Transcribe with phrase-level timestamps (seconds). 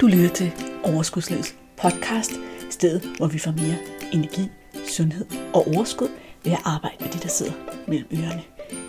[0.00, 0.52] Du lytter til
[0.84, 2.32] Overskudslivets podcast,
[2.70, 3.76] stedet hvor vi får mere
[4.12, 4.48] energi,
[4.88, 6.08] sundhed og overskud
[6.44, 7.52] ved at arbejde med de, der sidder
[7.88, 8.42] mellem ørerne.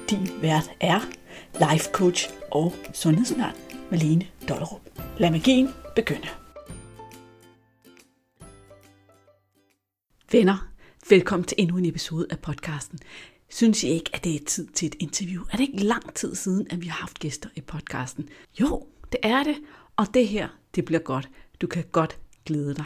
[0.09, 0.99] Din vært er
[1.53, 3.55] life coach og sundhedsundern
[3.91, 4.81] Malene Dollerup.
[5.17, 6.27] Lad magien begynde.
[10.31, 10.71] Venner,
[11.09, 12.99] velkommen til endnu en episode af podcasten.
[13.49, 15.43] Synes I ikke, at det er tid til et interview?
[15.51, 18.29] Er det ikke lang tid siden, at vi har haft gæster i podcasten?
[18.59, 19.55] Jo, det er det,
[19.99, 21.29] og det her, det bliver godt.
[21.61, 22.85] Du kan godt glæde dig.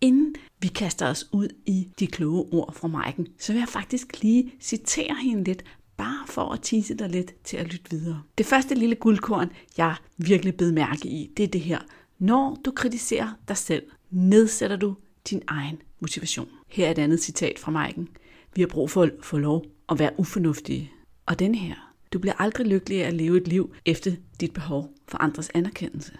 [0.00, 4.22] Inden vi kaster os ud i de kloge ord fra Maiken, så vil jeg faktisk
[4.22, 5.64] lige citere hende lidt,
[5.96, 8.22] bare for at tise dig lidt til at lytte videre.
[8.38, 11.78] Det første lille guldkorn, jeg virkelig bed mærke i, det er det her.
[12.18, 14.96] Når du kritiserer dig selv, nedsætter du
[15.30, 16.48] din egen motivation.
[16.68, 18.08] Her er et andet citat fra Maiken.
[18.54, 20.92] Vi har brug for at få lov at være ufornuftige.
[21.26, 21.94] Og den her.
[22.12, 26.12] Du bliver aldrig lykkelig af at leve et liv efter dit behov for andres anerkendelse.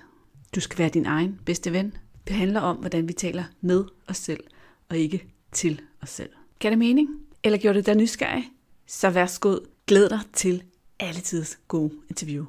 [0.54, 1.96] Du skal være din egen bedste ven.
[2.28, 4.40] Det handler om, hvordan vi taler med os selv,
[4.88, 6.30] og ikke til os selv.
[6.60, 7.08] Kan det mening?
[7.44, 8.50] Eller gjorde det dig nysgerrig?
[8.86, 10.62] Så værsgod, glæd dig til
[11.00, 12.44] alle tids gode interview.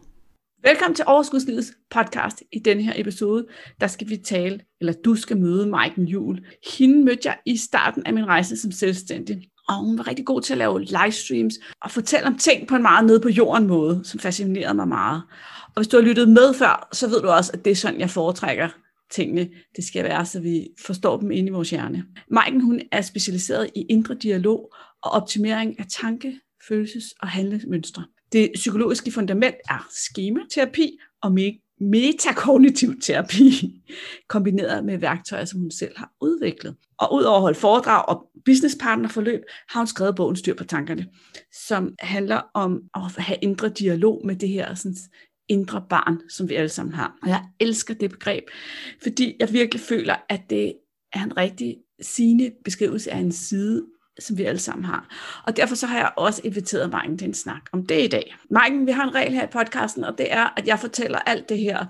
[0.63, 2.43] Velkommen til Overskudslivets podcast.
[2.51, 3.47] I denne her episode,
[3.81, 6.45] der skal vi tale, eller du skal møde Maiken Jul.
[6.77, 9.49] Hende mødte jeg i starten af min rejse som selvstændig.
[9.67, 12.81] Og hun var rigtig god til at lave livestreams og fortælle om ting på en
[12.81, 15.21] meget nede på jorden måde, som fascinerede mig meget.
[15.75, 17.99] Og hvis du har lyttet med før, så ved du også, at det er sådan,
[17.99, 18.69] jeg foretrækker
[19.11, 19.49] tingene.
[19.75, 22.05] Det skal være, så vi forstår dem inde i vores hjerne.
[22.31, 28.05] Maiken, hun er specialiseret i indre dialog og optimering af tanke, følelses- og handlemønstre.
[28.31, 31.37] Det psykologiske fundament er skematerapi og
[31.81, 33.81] metakognitiv terapi,
[34.27, 36.75] kombineret med værktøjer, som hun selv har udviklet.
[36.97, 41.05] Og udover at holde foredrag og businesspartnerforløb, har hun skrevet bogen Styr på tankerne,
[41.67, 44.97] som handler om at have indre dialog med det her sådan,
[45.49, 47.17] indre barn, som vi alle sammen har.
[47.23, 48.43] Og jeg elsker det begreb,
[49.03, 50.73] fordi jeg virkelig føler, at det
[51.13, 53.85] er en rigtig sigende beskrivelse af en side,
[54.19, 55.15] som vi alle sammen har.
[55.47, 58.35] Og derfor så har jeg også inviteret Marken til en snak om det i dag.
[58.51, 61.49] Marken, vi har en regel her i podcasten, og det er, at jeg fortæller alt
[61.49, 61.85] det her,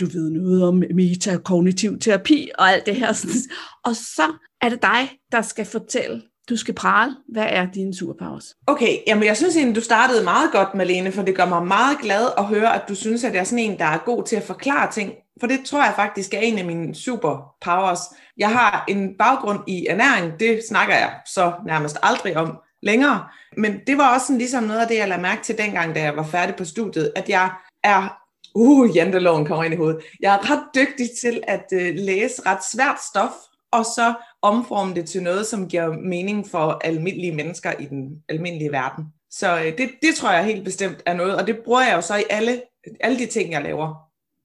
[0.00, 3.08] du ved noget om metakognitiv terapi og alt det her.
[3.84, 7.16] Og så er det dig, der skal fortælle, du skal prale.
[7.28, 8.54] Hvad er din superpowers?
[8.66, 11.98] Okay, jamen jeg synes egentlig, du startede meget godt, Malene, for det gør mig meget
[12.02, 14.36] glad at høre, at du synes, at jeg er sådan en, der er god til
[14.36, 15.12] at forklare ting.
[15.40, 18.00] For det tror jeg faktisk er en af mine superpowers.
[18.38, 23.24] Jeg har en baggrund i ernæring, det snakker jeg så nærmest aldrig om længere.
[23.56, 26.02] Men det var også sådan ligesom noget af det, jeg lagde mærke til dengang, da
[26.02, 27.50] jeg var færdig på studiet, at jeg
[27.84, 28.20] er
[28.56, 30.00] Uh, janteloven kommer ind i hovedet.
[30.20, 33.32] Jeg er ret dygtig til at uh, læse ret svært stof,
[33.74, 38.72] og så omforme det til noget, som giver mening for almindelige mennesker i den almindelige
[38.72, 39.04] verden.
[39.30, 42.00] Så øh, det, det tror jeg helt bestemt er noget, og det bruger jeg jo
[42.00, 42.62] så i alle,
[43.00, 43.94] alle de ting, jeg laver.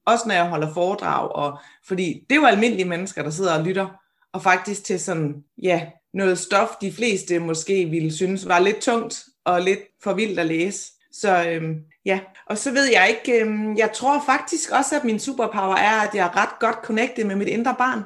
[0.05, 3.63] Også når jeg holder foredrag, og, fordi det er jo almindelige mennesker, der sidder og
[3.63, 3.87] lytter,
[4.33, 9.23] og faktisk til sådan, ja, noget stof, de fleste måske ville synes var lidt tungt
[9.45, 10.91] og lidt for vildt at læse.
[11.11, 11.75] Så øhm,
[12.05, 16.01] ja, og så ved jeg ikke, øhm, jeg tror faktisk også, at min superpower er,
[16.01, 18.03] at jeg er ret godt connected med mit indre barn.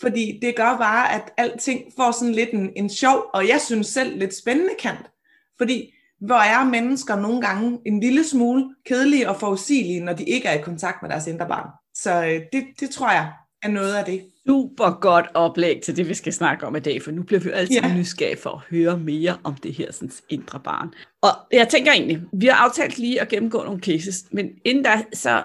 [0.00, 3.86] Fordi det gør bare, at alting får sådan lidt en, en sjov, og jeg synes
[3.86, 5.10] selv lidt spændende kant.
[5.58, 10.48] Fordi hvor er mennesker nogle gange en lille smule kedelige og forudsigelige, når de ikke
[10.48, 11.68] er i kontakt med deres indre barn.
[11.94, 13.32] Så øh, det, det tror jeg
[13.62, 14.24] er noget af det.
[14.46, 17.50] Super godt oplæg til det, vi skal snakke om i dag, for nu bliver vi
[17.50, 17.94] altid ja.
[17.96, 20.94] nysgerrige for at høre mere om det her sådan, indre barn.
[21.22, 25.04] Og jeg tænker egentlig, vi har aftalt lige at gennemgå nogle cases, men inden da,
[25.12, 25.42] så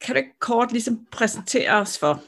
[0.00, 2.22] kan du ikke kort ligesom præsentere os for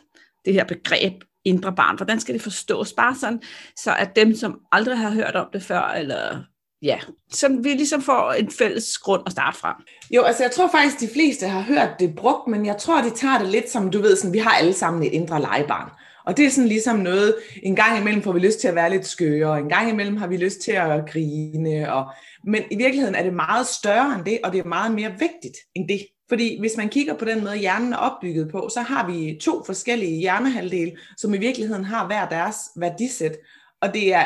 [0.45, 1.13] det her begreb
[1.45, 1.97] indre barn?
[1.97, 2.93] Hvordan skal det forstås?
[2.93, 3.43] Bare sådan,
[3.77, 6.43] så at dem, som aldrig har hørt om det før, eller
[6.83, 6.99] ja,
[7.33, 9.83] så vi ligesom får en fælles grund at starte fra.
[10.11, 13.11] Jo, altså jeg tror faktisk, de fleste har hørt det brugt, men jeg tror, de
[13.11, 15.91] tager det lidt som, du ved, sådan, vi har alle sammen et indre legebarn.
[16.27, 18.91] Og det er sådan ligesom noget, en gang imellem får vi lyst til at være
[18.91, 22.05] lidt skøre, og en gang imellem har vi lyst til at grine, og,
[22.45, 25.57] men i virkeligheden er det meget større end det, og det er meget mere vigtigt
[25.75, 26.01] end det.
[26.29, 29.65] Fordi hvis man kigger på den måde, hjernen er opbygget på, så har vi to
[29.67, 33.37] forskellige hjernehalvdele, som i virkeligheden har hver deres værdisæt.
[33.81, 34.25] Og det er,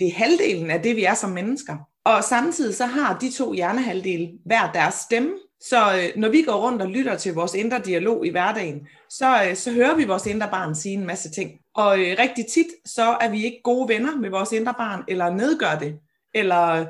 [0.00, 1.76] det er halvdelen af det, vi er som mennesker.
[2.04, 5.32] Og samtidig så har de to hjernehalvdele hver deres stemme.
[5.60, 9.44] Så øh, når vi går rundt og lytter til vores indre dialog i hverdagen, så,
[9.48, 11.50] øh, så hører vi vores indre barn sige en masse ting.
[11.74, 15.30] Og øh, rigtig tit, så er vi ikke gode venner med vores indre barn, eller
[15.30, 15.98] nedgør det,
[16.34, 16.86] eller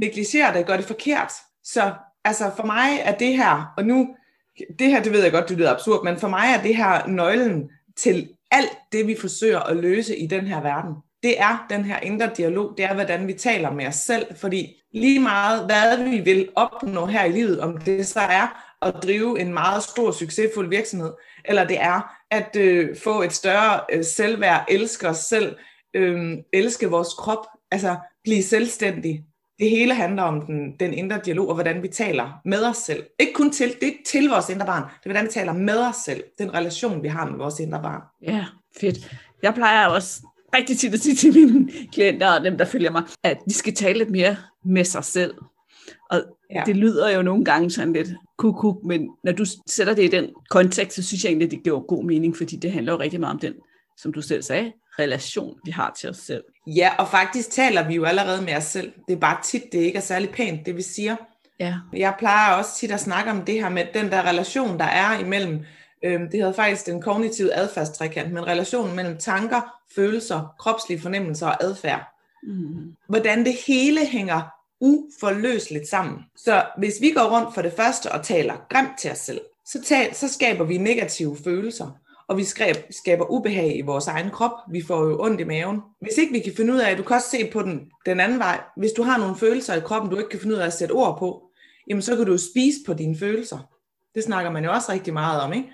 [0.00, 1.32] negligerer det, gør det forkert.
[1.64, 1.92] Så
[2.24, 4.16] altså for mig er det her, og nu,
[4.78, 7.06] det her, det ved jeg godt, det lyder absurd, men for mig er det her
[7.06, 10.94] nøglen til alt det, vi forsøger at løse i den her verden.
[11.22, 14.82] Det er den her indre dialog, det er, hvordan vi taler med os selv, fordi
[14.94, 19.40] lige meget, hvad vi vil opnå her i livet, om det så er at drive
[19.40, 21.12] en meget stor, succesfuld virksomhed,
[21.44, 25.56] eller det er at øh, få et større øh, selvværd, elske os selv,
[25.94, 29.24] øh, elske vores krop, altså blive selvstændig.
[29.58, 33.04] Det hele handler om den, den indre dialog, og hvordan vi taler med os selv.
[33.18, 35.52] Ikke kun til, det er ikke til vores indre barn, det er hvordan vi taler
[35.52, 36.24] med os selv.
[36.38, 38.02] Den relation, vi har med vores indre barn.
[38.22, 38.44] Ja,
[38.80, 39.16] fedt.
[39.42, 40.22] Jeg plejer også
[40.56, 43.74] rigtig tit at sige til mine klienter og dem, der følger mig, at de skal
[43.74, 45.34] tale lidt mere med sig selv.
[46.10, 46.22] Og
[46.54, 46.62] ja.
[46.66, 48.08] det lyder jo nogle gange sådan lidt
[48.38, 51.64] kuk, men når du sætter det i den kontekst, så synes jeg egentlig, at det
[51.64, 53.54] giver god mening, fordi det handler jo rigtig meget om den,
[53.96, 56.42] som du selv sagde, relation, vi har til os selv.
[56.76, 58.92] Ja, og faktisk taler vi jo allerede med os selv.
[59.08, 61.16] Det er bare tit, det ikke er særlig pænt, det vi siger.
[61.60, 61.74] Ja.
[61.92, 65.18] Jeg plejer også tit at snakke om det her med den der relation, der er
[65.18, 65.60] imellem,
[66.02, 69.60] øh, det hedder faktisk den kognitive adfærdstrækant, men relationen mellem tanker,
[69.94, 72.14] følelser, kropslige fornemmelser og adfærd.
[72.42, 72.96] Mm.
[73.08, 74.40] Hvordan det hele hænger
[74.80, 76.18] uforløseligt sammen.
[76.36, 79.82] Så hvis vi går rundt for det første og taler grimt til os selv, så,
[79.82, 82.44] tal, så skaber vi negative følelser, og vi
[82.90, 84.52] skaber ubehag i vores egen krop.
[84.70, 85.80] Vi får jo ondt i maven.
[86.00, 88.38] Hvis ikke vi kan finde ud af, du kan også se på den, den anden
[88.38, 90.72] vej, hvis du har nogle følelser i kroppen, du ikke kan finde ud af at
[90.72, 91.42] sætte ord på,
[91.90, 93.58] jamen så kan du spise på dine følelser.
[94.14, 95.68] Det snakker man jo også rigtig meget om, ikke?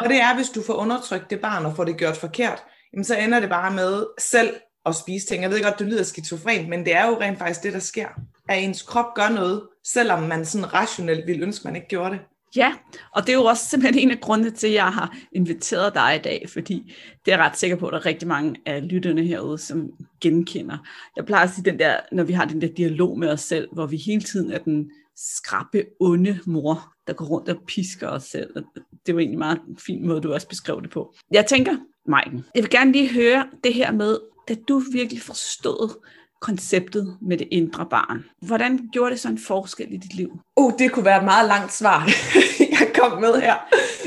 [0.00, 3.04] Og det er, hvis du får undertrykt det barn og får det gjort forkert, jamen
[3.04, 4.56] så ender det bare med selv
[4.86, 5.42] at spise ting.
[5.42, 8.08] Jeg ved godt, det lyder skizofrent, men det er jo rent faktisk det, der sker.
[8.48, 12.20] At ens krop gør noget, selvom man sådan rationelt ville ønske, man ikke gjorde det.
[12.56, 12.72] Ja,
[13.12, 16.16] og det er jo også simpelthen en af grundene til, at jeg har inviteret dig
[16.16, 18.88] i dag, fordi det er jeg ret sikker på, at der er rigtig mange af
[18.88, 19.90] lytterne herude, som
[20.20, 20.78] genkender.
[21.16, 23.68] Jeg plejer at sige den der, når vi har den der dialog med os selv,
[23.72, 28.22] hvor vi hele tiden er den skrappe, onde mor, der går rundt og pisker os
[28.24, 28.54] selv.
[29.06, 31.14] Det var egentlig en meget fin måde, du også beskrev det på.
[31.30, 34.18] Jeg tænker, Maiken, jeg vil gerne lige høre det her med,
[34.48, 36.04] da du virkelig forstod
[36.40, 38.24] konceptet med det indre barn.
[38.42, 40.30] Hvordan gjorde det så en forskel i dit liv?
[40.56, 42.10] Oh, det kunne være et meget langt svar,
[42.80, 43.54] jeg kom med her.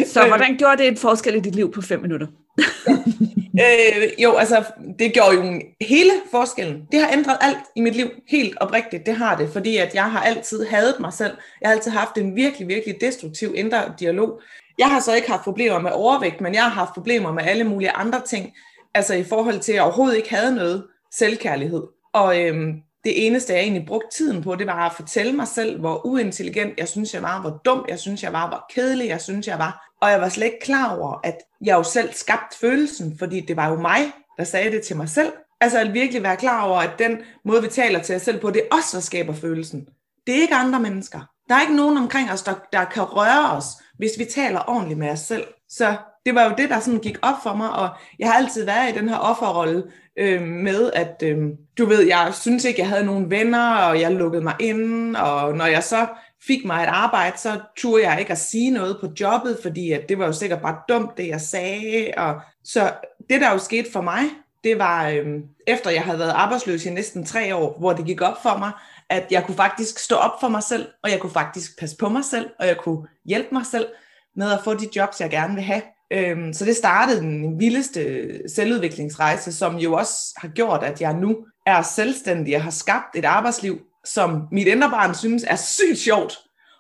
[0.05, 2.27] Så hvordan gjorde det en forskel i dit liv på fem minutter?
[3.63, 4.63] øh, jo, altså,
[4.99, 6.81] det gjorde jo hele forskellen.
[6.91, 10.11] Det har ændret alt i mit liv, helt oprigtigt, det har det, fordi at jeg
[10.11, 11.33] har altid hadet mig selv.
[11.61, 14.41] Jeg har altid haft en virkelig, virkelig destruktiv indre dialog.
[14.77, 17.63] Jeg har så ikke haft problemer med overvægt, men jeg har haft problemer med alle
[17.63, 18.53] mulige andre ting,
[18.93, 21.83] altså i forhold til, at jeg overhovedet ikke havde noget selvkærlighed.
[22.13, 25.79] Og øhm, det eneste, jeg egentlig brugte tiden på, det var at fortælle mig selv,
[25.79, 29.21] hvor uintelligent jeg synes, jeg var, hvor dum jeg synes, jeg var, hvor kedelig jeg
[29.21, 29.87] synes, jeg var.
[30.01, 33.55] Og jeg var slet ikke klar over, at jeg jo selv skabte følelsen, fordi det
[33.55, 35.33] var jo mig, der sagde det til mig selv.
[35.61, 38.51] Altså at virkelig være klar over, at den måde, vi taler til os selv på,
[38.51, 39.87] det er os, der skaber følelsen.
[40.27, 41.19] Det er ikke andre mennesker.
[41.49, 43.65] Der er ikke nogen omkring os, der, der kan røre os,
[43.97, 45.47] hvis vi taler ordentligt med os selv.
[45.69, 47.89] Så det var jo det, der sådan gik op for mig, og
[48.19, 49.83] jeg har altid været i den her offerrolle
[50.17, 51.37] øh, med, at øh,
[51.77, 55.57] du ved, jeg synes ikke, jeg havde nogen venner, og jeg lukkede mig ind, og
[55.57, 56.07] når jeg så
[56.47, 60.09] fik mig et arbejde, så turde jeg ikke at sige noget på jobbet, fordi at
[60.09, 62.11] det var jo sikkert bare dumt, det jeg sagde.
[62.17, 62.91] Og så
[63.29, 64.21] det, der jo skete for mig,
[64.63, 65.25] det var øh,
[65.67, 68.71] efter jeg havde været arbejdsløs i næsten tre år, hvor det gik op for mig,
[69.09, 72.09] at jeg kunne faktisk stå op for mig selv, og jeg kunne faktisk passe på
[72.09, 73.87] mig selv, og jeg kunne hjælpe mig selv
[74.35, 75.81] med at få de jobs, jeg gerne vil have.
[76.11, 81.37] Øhm, så det startede den vildeste selvudviklingsrejse, som jo også har gjort, at jeg nu
[81.65, 86.37] er selvstændig og har skabt et arbejdsliv, som mit indre barn synes er sygt sjovt.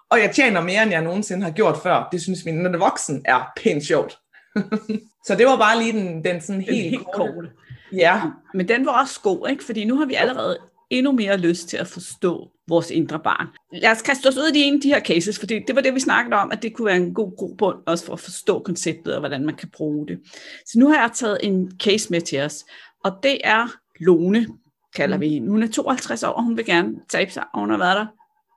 [0.09, 2.07] Og jeg tjener mere, end jeg nogensinde har gjort før.
[2.11, 4.17] Det synes min indre voksen er pænt sjovt.
[5.27, 7.49] så det var bare lige den, den sådan helt, helt korte.
[7.93, 8.21] Ja.
[8.53, 9.63] Men den var også god, ikke?
[9.63, 10.57] Fordi nu har vi allerede
[10.91, 13.47] endnu mere lyst til at forstå vores indre barn.
[13.73, 15.95] Lad os kaste os ud i en af de her cases, fordi det var det,
[15.95, 19.13] vi snakkede om, at det kunne være en god grobund også for at forstå konceptet
[19.13, 20.19] og hvordan man kan bruge det.
[20.65, 22.65] Så nu har jeg taget en case med til os,
[23.03, 23.67] og det er
[23.99, 24.47] Lone,
[24.95, 25.49] kalder vi hende.
[25.49, 28.05] Hun er 52 år, og hun vil gerne tabe sig, og hun har været der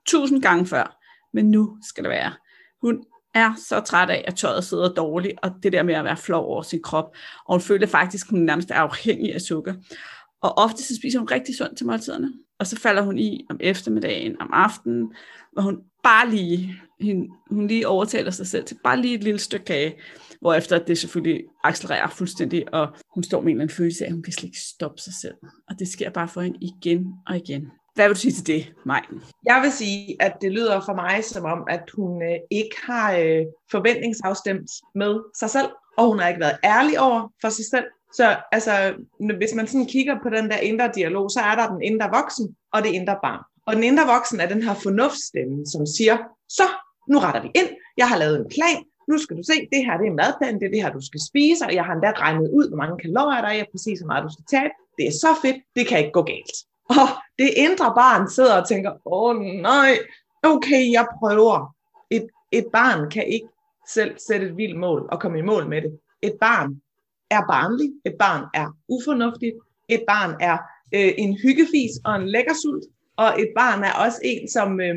[0.06, 0.98] tusind gange før,
[1.32, 2.32] men nu skal det være.
[2.80, 6.16] Hun er så træt af, at tøjet sidder dårligt, og det der med at være
[6.16, 9.74] flov over sin krop, og hun føler faktisk, at hun nærmest er afhængig af sukker.
[10.44, 13.56] Og ofte så spiser hun rigtig sundt til måltiderne, og så falder hun i om
[13.60, 15.12] eftermiddagen, om aftenen,
[15.52, 19.40] hvor hun bare lige, hun, hun lige overtaler sig selv til bare lige et lille
[19.40, 19.94] stykke kage,
[20.40, 24.12] hvorefter det selvfølgelig accelererer fuldstændig, og hun står med en eller anden følelse af, at
[24.12, 25.34] hun kan slet ikke stoppe sig selv.
[25.68, 27.70] Og det sker bare for hende igen og igen.
[27.94, 29.02] Hvad vil du sige til det, Maj?
[29.46, 33.16] Jeg vil sige, at det lyder for mig som om, at hun øh, ikke har
[33.16, 37.84] øh, forventningsafstemt med sig selv, og hun har ikke været ærlig over for sig selv,
[38.16, 38.94] så altså,
[39.38, 42.56] hvis man sådan kigger på den der indre dialog, så er der den indre voksen
[42.73, 43.42] og det indre barn.
[43.66, 46.16] Og den indre voksen er den her fornuftsstemme, som siger,
[46.49, 46.62] så
[47.09, 49.97] nu retter vi ind, jeg har lavet en plan, nu skal du se, det her
[50.00, 52.49] det er madplan, det er det her, du skal spise, og jeg har endda regnet
[52.59, 54.71] ud, hvor mange kalorier der er, præcis hvor meget du skal tage.
[54.99, 56.56] Det er så fedt, det kan ikke gå galt.
[56.88, 59.37] Og det indre barn sidder og tænker, åh
[59.71, 59.90] nej,
[60.42, 61.75] okay, jeg prøver.
[62.11, 63.49] Et, Et barn kan ikke
[63.88, 65.99] selv sætte et vildt mål og komme i mål med det.
[66.23, 66.80] Et barn
[67.30, 69.54] er barnlig, et barn er ufornuftigt,
[69.88, 70.58] et barn er
[70.94, 72.84] øh, en hyggefis og en lækkersult,
[73.16, 74.94] og et barn er også en, som, øh,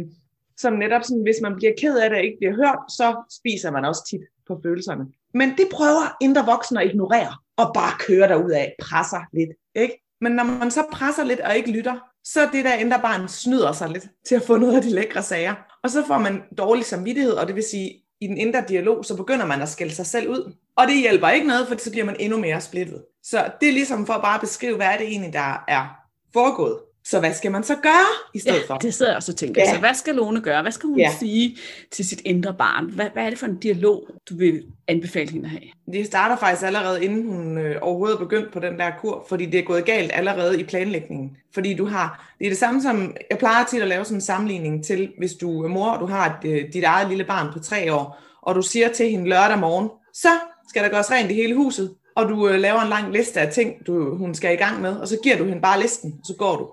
[0.58, 3.08] som netop sådan, hvis man bliver ked af det og ikke bliver hørt, så
[3.40, 5.06] spiser man også tit på følelserne.
[5.34, 10.04] Men det prøver indre voksne at ignorere, og bare køre derud af, presser lidt, ikke?
[10.22, 13.28] Men når man så presser lidt og ikke lytter, så er det der indre barn
[13.28, 15.56] snyder sig lidt til at få noget af de lækre sager.
[15.84, 19.16] Og så får man dårlig samvittighed, og det vil sige, i den indre dialog, så
[19.16, 20.54] begynder man at skælde sig selv ud.
[20.76, 23.04] Og det hjælper ikke noget, for så bliver man endnu mere splittet.
[23.24, 25.88] Så det er ligesom for at bare beskrive, hvad er det egentlig, der er
[26.34, 26.80] foregået.
[27.10, 28.78] Så hvad skal man så gøre i stedet ja, for?
[28.78, 29.62] det sidder jeg også og tænker.
[29.62, 29.74] Ja.
[29.74, 30.62] Så hvad skal Lone gøre?
[30.62, 31.12] Hvad skal hun ja.
[31.20, 31.58] sige
[31.92, 32.86] til sit indre barn?
[32.86, 35.62] Hvad, hvad er det for en dialog, du vil anbefale hende at have?
[35.92, 39.46] Det starter faktisk allerede, inden hun øh, overhovedet er begyndt på den der kur, fordi
[39.46, 41.38] det er gået galt allerede i planlægningen.
[41.54, 44.22] Fordi du har, det er det samme som, jeg plejer til at lave sådan en
[44.22, 47.54] sammenligning til, hvis du er mor, og du har et, øh, dit eget lille barn
[47.54, 50.30] på tre år, og du siger til hende lørdag morgen, så
[50.70, 53.54] skal der gøres rent i hele huset, og du øh, laver en lang liste af
[53.54, 56.26] ting, du, hun skal i gang med, og så giver du hende bare listen, og
[56.26, 56.68] så går du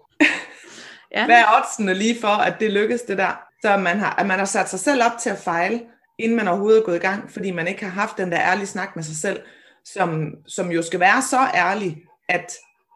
[1.15, 1.25] ja.
[1.25, 3.41] Hvad er oddsene lige for, at det lykkes det der?
[3.63, 5.81] Så man har, at man har sat sig selv op til at fejle,
[6.19, 8.67] inden man overhovedet er gået i gang, fordi man ikke har haft den der ærlige
[8.67, 9.41] snak med sig selv,
[9.85, 11.97] som, som jo skal være så ærlig,
[12.29, 12.53] at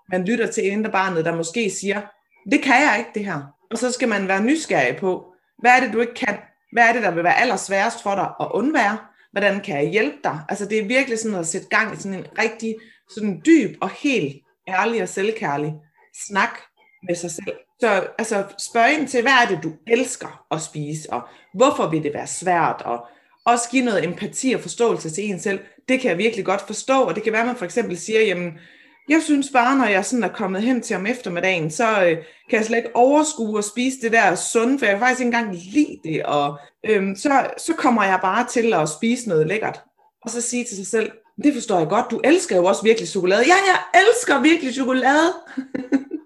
[0.09, 2.01] man lytter til indre barnet, der måske siger,
[2.51, 3.43] det kan jeg ikke det her.
[3.71, 6.39] Og så skal man være nysgerrig på, hvad er det du ikke kan?
[6.73, 8.99] Hvad er det, der vil være allersværest for dig at undvære?
[9.33, 10.41] Hvordan kan jeg hjælpe dig?
[10.49, 12.77] Altså det er virkelig sådan at sætte gang i sådan en rigtig
[13.15, 14.37] sådan dyb og helt
[14.69, 15.75] ærlig og selvkærlig
[16.29, 16.59] snak
[17.09, 17.57] med sig selv.
[17.81, 21.21] Så altså, spørg ind til, hvad er det, du elsker at spise, og
[21.55, 23.07] hvorfor vil det være svært, og
[23.45, 25.61] også give noget empati og forståelse til en selv.
[25.89, 28.21] Det kan jeg virkelig godt forstå, og det kan være, at man for eksempel siger,
[28.21, 28.53] jamen,
[29.09, 32.17] jeg synes bare, når jeg sådan er kommet hen til om eftermiddagen, så øh,
[32.51, 35.37] kan jeg slet ikke overskue at spise det der sunde, for jeg kan faktisk ikke
[35.37, 39.81] engang lide det, og øhm, så, så kommer jeg bare til at spise noget lækkert.
[40.25, 41.11] Og så sige til sig selv,
[41.45, 43.43] det forstår jeg godt, du elsker jo også virkelig chokolade.
[43.43, 45.33] Ja, jeg elsker virkelig chokolade.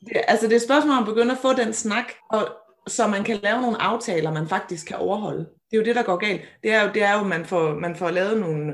[0.00, 2.48] det, altså det er et spørgsmål om at begynde at få den snak, og,
[2.86, 5.38] så man kan lave nogle aftaler, man faktisk kan overholde.
[5.38, 6.40] Det er jo det, der går galt.
[6.62, 8.72] Det er jo, det er jo man får, man får lavet nogle,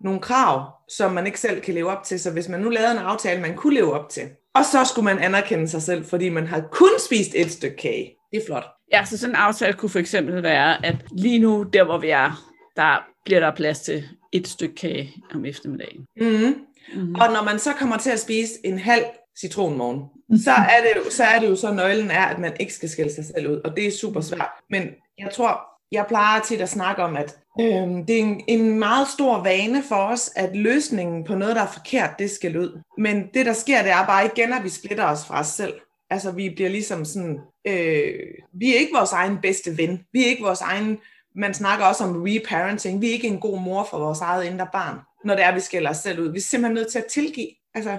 [0.00, 2.20] nogle krav, som man ikke selv kan leve op til.
[2.20, 4.22] Så hvis man nu lavede en aftale, man kunne leve op til,
[4.54, 8.14] og så skulle man anerkende sig selv, fordi man har kun spist et stykke kage.
[8.32, 8.64] Det er flot.
[8.92, 12.10] Ja, så sådan en aftale kunne for eksempel være, at lige nu, der hvor vi
[12.10, 12.44] er,
[12.76, 16.06] der bliver der plads til et stykke kage om eftermiddagen.
[16.16, 16.64] Mm-hmm.
[16.94, 17.14] Mm-hmm.
[17.14, 19.04] Og når man så kommer til at spise en halv
[19.40, 20.00] citronmorgen,
[20.44, 22.88] så er, det jo, så er det jo så nøglen er, at man ikke skal
[22.88, 24.50] skælde sig selv ud, og det er super svært.
[24.70, 24.82] Men
[25.18, 25.60] jeg tror,
[25.92, 27.66] jeg plejer tit at snakke om, at øh,
[28.08, 31.72] det er en, en meget stor vane for os, at løsningen på noget, der er
[31.72, 32.80] forkert, det skal ud.
[32.98, 35.74] Men det, der sker, det er bare igen, at vi splitter os fra os selv.
[36.10, 38.14] Altså, vi bliver ligesom sådan, øh,
[38.52, 40.04] vi er ikke vores egen bedste ven.
[40.12, 40.98] Vi er ikke vores egen,
[41.36, 43.00] man snakker også om reparenting.
[43.00, 45.60] Vi er ikke en god mor for vores eget indre barn, når det er, vi
[45.60, 46.32] skælder os selv ud.
[46.32, 47.48] Vi er simpelthen nødt til at tilgive.
[47.74, 47.98] Altså,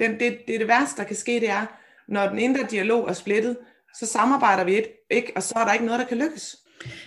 [0.00, 1.66] den, det, det det værste, der kan ske, det er,
[2.08, 3.56] når den indre dialog er splittet,
[3.94, 6.56] så samarbejder vi ikke, og så er der ikke noget, der kan lykkes.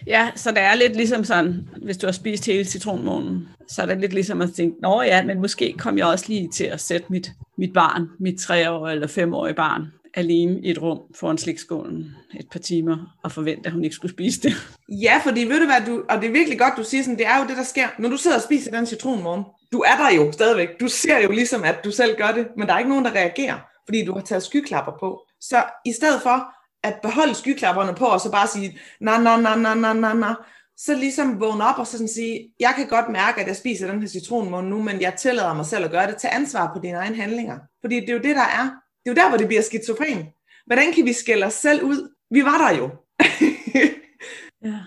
[0.08, 3.86] Ja, så det er lidt ligesom sådan, hvis du har spist hele citronmånen, så er
[3.86, 6.82] det lidt ligesom at tænke, nå ja, men måske kom jeg også lige til at
[6.82, 12.16] sætte mit, mit barn, mit treårige eller femårige barn, alene i et rum foran slikskålen
[12.40, 14.54] et par timer og forvente, at hun ikke skulle spise det.
[14.90, 17.28] Ja, fordi ved du hvad, du, og det er virkelig godt, du siger sådan, det
[17.28, 20.10] er jo det, der sker, når du sidder og spiser den citronmorgen, Du er der
[20.16, 20.70] jo stadigvæk.
[20.80, 23.12] Du ser jo ligesom, at du selv gør det, men der er ikke nogen, der
[23.12, 25.22] reagerer, fordi du har taget skyklapper på.
[25.42, 26.54] Så i stedet for,
[26.84, 30.36] at beholde skyklapperne på, og så bare sige, na, na, na, na, na, na, na,
[30.78, 33.92] så ligesom vågne op og så sådan sige, jeg kan godt mærke, at jeg spiser
[33.92, 36.18] den her citronmåne nu, men jeg tillader mig selv at gøre det.
[36.18, 37.58] Tag ansvar på dine egne handlinger.
[37.82, 38.70] Fordi det er jo det, der er.
[39.04, 40.26] Det er jo der, hvor det bliver skizofren.
[40.66, 42.16] Hvordan kan vi skælde os selv ud?
[42.32, 42.90] Vi var der jo.
[44.70, 44.80] ja.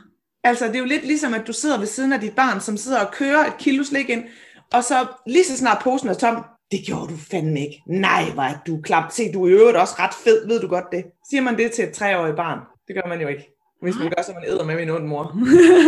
[0.44, 2.76] Altså, det er jo lidt ligesom, at du sidder ved siden af dit barn, som
[2.76, 4.25] sidder og kører et kilo slik ind,
[4.73, 7.83] og så lige så snart posen er tom, det gjorde du fandme ikke.
[7.87, 9.12] Nej, er du klap.
[9.12, 11.04] Se, du er i øvrigt også ret fed, ved du godt det.
[11.30, 12.59] Siger man det til et treårigt barn?
[12.88, 13.53] Det gør man jo ikke.
[13.83, 15.38] Hvis man gør, så man æder med min onde mor.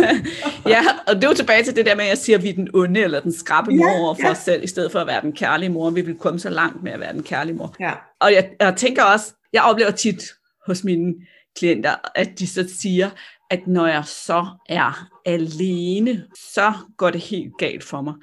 [0.73, 2.49] ja, og det er jo tilbage til det der med, at jeg siger, at vi
[2.49, 4.31] er den onde eller den skrappe mor ja, over for ja.
[4.31, 5.89] os selv, i stedet for at være den kærlige mor.
[5.89, 7.75] Vi vil komme så langt med at være den kærlige mor.
[7.79, 7.91] Ja.
[8.19, 10.23] Og jeg, jeg tænker også, jeg oplever tit
[10.67, 11.13] hos mine
[11.55, 13.09] klienter, at de så siger,
[13.49, 18.13] at når jeg så er alene, så går det helt galt for mig.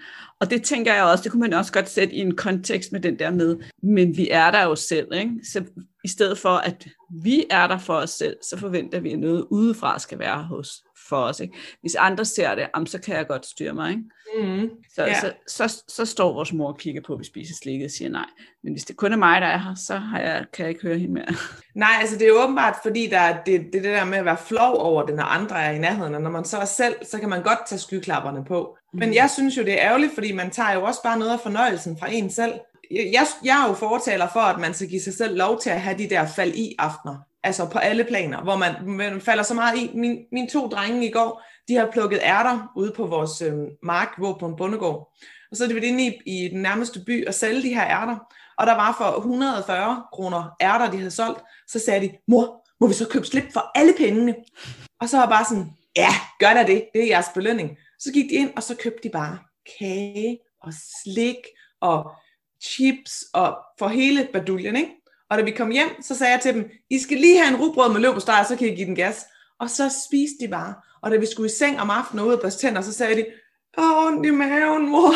[0.41, 3.01] Og det tænker jeg også, det kunne man også godt sætte i en kontekst med
[3.01, 5.31] den der med, men vi er der jo selv, ikke?
[5.53, 5.65] Så
[6.05, 6.87] i stedet for, at
[7.23, 10.84] vi er der for os selv, så forventer vi, at noget udefra skal være hos
[11.09, 11.41] for os.
[11.41, 11.55] Ikke?
[11.81, 13.91] Hvis andre ser det, jamen, så kan jeg godt styre mig.
[13.91, 14.03] Ikke?
[14.59, 14.71] Mm.
[14.95, 15.21] Så, Ja.
[15.21, 18.11] så, så, så står vores mor og kigger på, at vi spiser slikket og siger
[18.11, 18.25] nej.
[18.65, 20.83] Men hvis det kun er mig, der er her, så har jeg, kan jeg ikke
[20.83, 21.35] høre hende mere.
[21.75, 24.37] Nej, altså det er åbenbart, fordi der er det, det, det der med at være
[24.47, 27.19] flov over det, når andre er i nærheden, og når man så er selv, så
[27.19, 28.77] kan man godt tage skyklapperne på.
[28.95, 31.41] Men jeg synes jo, det er ærgerligt, fordi man tager jo også bare noget af
[31.41, 32.53] fornøjelsen fra en selv.
[32.91, 35.71] Jeg, jeg, jeg er jo fortaler for, at man skal give sig selv lov til
[35.71, 37.17] at have de der fald i aftener.
[37.45, 39.91] Altså på alle planer, hvor man, man falder så meget i.
[39.95, 44.09] Min, mine to drenge i går, de har plukket ærter ude på vores øh, mark,
[44.19, 45.13] hvor på en bondegård.
[45.51, 47.87] Og så er de været inde i, i den nærmeste by og sælge de her
[47.87, 48.17] ærter.
[48.59, 51.41] Og der var for 140 kroner ærter, de havde solgt.
[51.69, 54.35] Så sagde de, mor, må vi så købe slip for alle pengene?
[55.01, 56.09] Og så var bare sådan, ja,
[56.39, 57.77] gør da det, det er jeres belønning.
[57.99, 59.39] Så gik de ind, og så købte de bare
[59.79, 60.73] kage og
[61.03, 61.37] slik
[61.81, 62.13] og
[62.63, 64.91] chips og for hele baduljen, ikke?
[65.31, 67.61] Og da vi kom hjem, så sagde jeg til dem, I skal lige have en
[67.61, 69.25] rugbrød med løb og steg, så kan I give den gas.
[69.61, 70.75] Og så spiste de bare.
[71.03, 73.17] Og da vi skulle i seng om aftenen og ud og børste tænder, så sagde
[73.17, 73.27] de,
[73.79, 75.15] åh, ondt i maven, mor.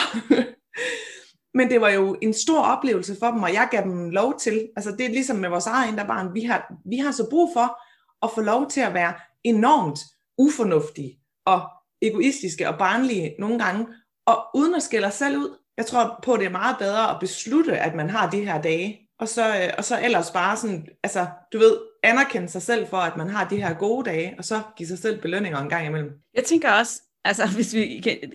[1.59, 4.69] Men det var jo en stor oplevelse for dem, og jeg gav dem lov til,
[4.77, 7.50] altså det er ligesom med vores eget indre barn, vi har, vi har så brug
[7.53, 7.81] for
[8.27, 9.99] at få lov til at være enormt
[10.38, 11.69] ufornuftige og
[12.03, 13.87] egoistiske og barnlige nogle gange,
[14.27, 15.59] og uden at skælde os selv ud.
[15.77, 18.62] Jeg tror på, at det er meget bedre at beslutte, at man har de her
[18.62, 22.87] dage, og så, øh, og så ellers bare sådan, altså du ved, anerkende sig selv
[22.87, 25.68] for, at man har de her gode dage, og så give sig selv belønninger en
[25.68, 26.12] gang imellem.
[26.34, 27.84] Jeg tænker også, altså hvis vi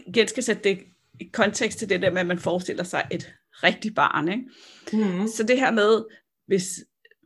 [0.07, 0.79] igen, skal sætte det
[1.19, 4.29] i kontekst til det der med, at man forestiller sig et rigtigt barn.
[4.29, 4.43] Ikke?
[4.93, 5.27] Mm.
[5.27, 6.03] Så det her med,
[6.47, 6.65] hvis,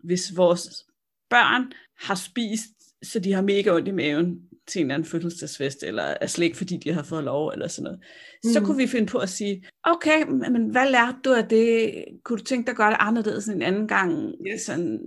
[0.03, 0.85] hvis vores
[1.29, 2.69] børn har spist,
[3.03, 6.45] så de har mega ondt i maven til en eller anden fødselsdagsfest, eller er slet
[6.45, 8.00] ikke fordi de har fået lov, eller sådan noget,
[8.43, 8.51] mm.
[8.53, 11.93] så kunne vi finde på at sige, okay, men hvad lærte du af det?
[12.25, 14.33] Kunne du tænke dig at gøre det anderledes en anden gang?
[14.53, 14.62] Yes.
[14.62, 15.00] Sådan,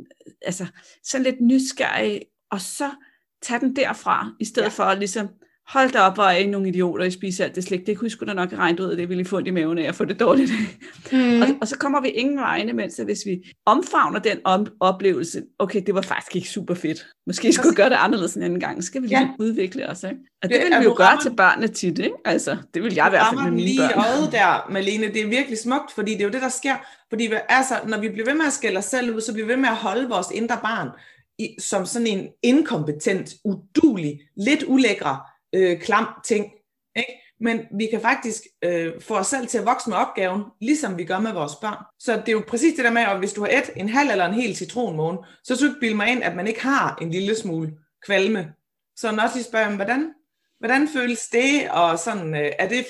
[0.42, 0.66] altså,
[1.04, 2.90] sådan lidt nysgerrig, og så
[3.42, 4.70] tage den derfra, i stedet Ja.
[4.70, 5.28] for at ligesom,
[5.68, 7.86] hold da op, hvor er I nogle idioter, I spiser alt det slik.
[7.86, 9.50] Det kunne I sgu da nok have regnet ud af, det ville I få i
[9.50, 10.50] maven af at få det dårligt.
[11.12, 11.39] Mm.
[11.60, 15.94] Og, så kommer vi ingen vegne, mens hvis vi omfavner den om, oplevelse, okay, det
[15.94, 17.06] var faktisk ikke super fedt.
[17.26, 18.82] Måske skulle vi gøre det anderledes en anden gang.
[18.82, 19.20] Så skal vi Ja.
[19.20, 20.16] lige udvikle os, ikke?
[20.42, 22.14] Og det, Det- vil vi jo gøre til børnene tit, ikke?
[22.24, 24.04] Altså, det vil jeg i hvert fald med mine lige børn.
[24.04, 25.06] øjet der, Malene.
[25.06, 26.76] Det er virkelig smukt, fordi det er jo det, der sker.
[27.10, 29.52] Fordi altså, når vi bliver ved med at skælde os selv ud, så bliver vi
[29.52, 30.88] ved med at holde vores indre barn
[31.38, 35.20] i, som sådan en inkompetent, udulig, lidt ulækre,
[35.54, 36.44] øh, klam ting.
[36.96, 37.12] Ikke?
[37.40, 41.04] Men vi kan faktisk øh, få os selv til at vokse med opgaven, ligesom vi
[41.04, 41.84] gør med vores børn.
[41.98, 44.10] Så det er jo præcis det der med, at hvis du har et, en halv
[44.10, 46.98] eller en hel citronmåne, så skal du ikke bilde mig ind, at man ikke har
[47.02, 47.72] en lille smule
[48.06, 48.52] kvalme.
[48.96, 50.10] Så når også lige spørger, hvordan,
[50.58, 52.86] hvordan føles det, og sådan, øh, er det,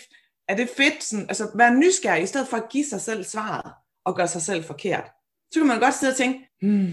[0.49, 3.73] er det fedt, sådan, altså være nysgerrig, i stedet for at give sig selv svaret,
[4.05, 5.05] og gøre sig selv forkert.
[5.53, 6.93] Så kan man godt sidde og tænke, hmm,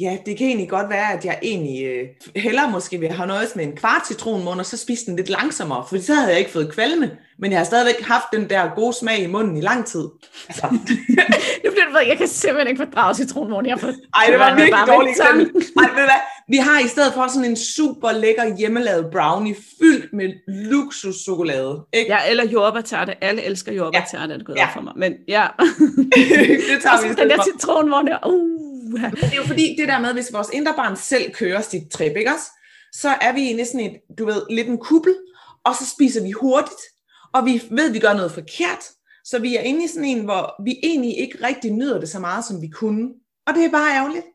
[0.00, 3.56] ja, det kan egentlig godt være, at jeg egentlig øh, hellere måske vil have noget
[3.56, 6.50] med en kvart citronmåne, og så spise den lidt langsommere, for så havde jeg ikke
[6.50, 9.86] fået kvalme, men jeg har stadigvæk haft den der gode smag i munden i lang
[9.86, 10.04] tid.
[10.48, 10.66] Altså,
[11.64, 13.68] Nu bliver det ved, jeg kan simpelthen ikke fordrage citronmåne.
[13.68, 15.62] Jeg får, ej, det var virkelig dårligt eksempel.
[15.78, 16.22] Ej, ved du hvad?
[16.48, 21.80] Vi har i stedet for sådan en super lækker hjemmelavet brownie, fyldt med luksuschokolade.
[21.92, 22.12] Ikke?
[22.12, 23.24] Ja, eller jordbærterte.
[23.24, 24.68] Alle elsker jordbærterte, er det gået Ja.
[24.74, 24.92] for mig.
[24.96, 25.46] Men ja,
[26.70, 28.18] det tager vi i så den stedet der citronmåne.
[28.26, 28.55] Uh,
[28.92, 31.90] men det er jo fordi, det der med, hvis vores indre barn selv kører sit
[31.90, 32.50] trip, ikke også?
[33.00, 35.16] så er vi inde i sådan et, du ved, lidt en kuppel,
[35.64, 36.80] og så spiser vi hurtigt,
[37.34, 38.84] og vi ved, at vi gør noget forkert,
[39.24, 42.18] så vi er inde i sådan en, hvor vi egentlig ikke rigtig nyder det så
[42.18, 43.10] meget, som vi kunne.
[43.46, 44.26] Og det er bare ærgerligt.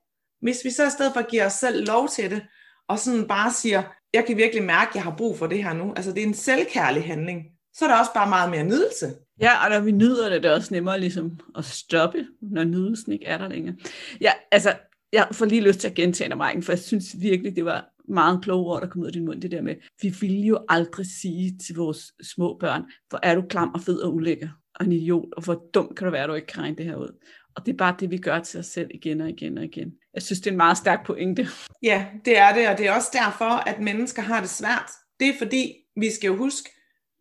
[0.41, 2.41] Hvis vi så i stedet for giver os selv lov til det,
[2.89, 3.83] og sådan bare siger,
[4.13, 5.93] jeg kan virkelig mærke, at jeg har brug for det her nu.
[5.95, 7.43] Altså det er en selvkærlig handling.
[7.73, 9.13] Så er der også bare meget mere nydelse.
[9.41, 13.11] Ja, og når vi nyder det, det er også nemmere ligesom at stoppe, når nydelsen
[13.11, 13.75] ikke er der længere.
[14.21, 14.73] Ja, altså,
[15.13, 18.43] jeg får lige lyst til at gentage dig, for jeg synes virkelig, det var meget
[18.43, 21.05] kloge ord, der kom ud af din mund, det der med, vi ville jo aldrig
[21.21, 24.91] sige til vores små børn, hvor er du klam og fed og ulækker, og en
[24.91, 27.19] idiot, og hvor dum kan du være, at du ikke kan regne det her ud.
[27.55, 29.91] Og det er bare det, vi gør til os selv igen og igen og igen.
[30.13, 31.47] Jeg synes, det er en meget stærk pointe.
[31.83, 34.91] Ja, det er det, og det er også derfor, at mennesker har det svært.
[35.19, 36.69] Det er fordi, vi skal jo huske,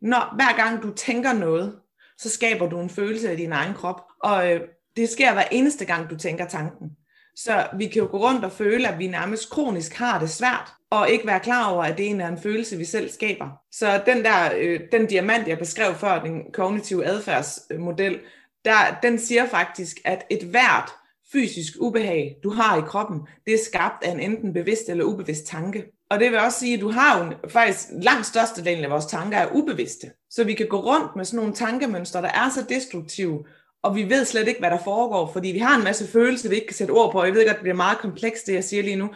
[0.02, 1.76] når hver gang du tænker noget,
[2.20, 4.00] så skaber du en følelse af din egen krop.
[4.22, 4.60] Og øh,
[4.96, 6.90] det sker hver eneste gang, du tænker tanken.
[7.36, 10.72] Så vi kan jo gå rundt og føle, at vi nærmest kronisk har det svært,
[10.90, 13.48] og ikke være klar over, at det er en følelse, vi selv skaber.
[13.72, 18.20] Så den der, øh, den diamant, jeg beskrev før, den kognitive adfærdsmodel,
[18.64, 20.90] der, den siger faktisk, at et hvert
[21.32, 25.46] fysisk ubehag, du har i kroppen, det er skabt af en enten bevidst eller ubevidst
[25.46, 25.84] tanke.
[26.10, 29.38] Og det vil også sige, at du har jo faktisk langt størstedelen af vores tanker
[29.38, 30.10] er ubevidste.
[30.30, 33.44] Så vi kan gå rundt med sådan nogle tankemønstre, der er så destruktive,
[33.82, 36.54] og vi ved slet ikke, hvad der foregår, fordi vi har en masse følelser, vi
[36.54, 37.24] ikke kan sætte ord på.
[37.24, 39.10] Jeg ved godt, det bliver meget komplekst, det jeg siger lige nu.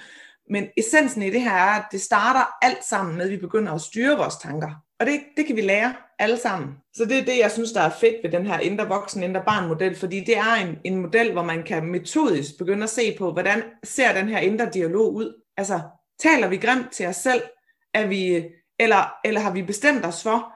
[0.50, 3.72] Men essensen i det her er, at det starter alt sammen med, at vi begynder
[3.72, 4.70] at styre vores tanker.
[5.00, 6.68] Og det, det kan vi lære alle sammen.
[6.94, 9.42] Så det er det, jeg synes, der er fedt ved den her indre voksen, indre
[9.46, 13.16] barn model, fordi det er en, en model, hvor man kan metodisk begynde at se
[13.18, 15.42] på, hvordan ser den her indre dialog ud.
[15.56, 15.80] Altså,
[16.18, 17.42] taler vi grimt til os selv?
[17.94, 18.44] Er vi,
[18.78, 20.52] eller, eller har vi bestemt os for,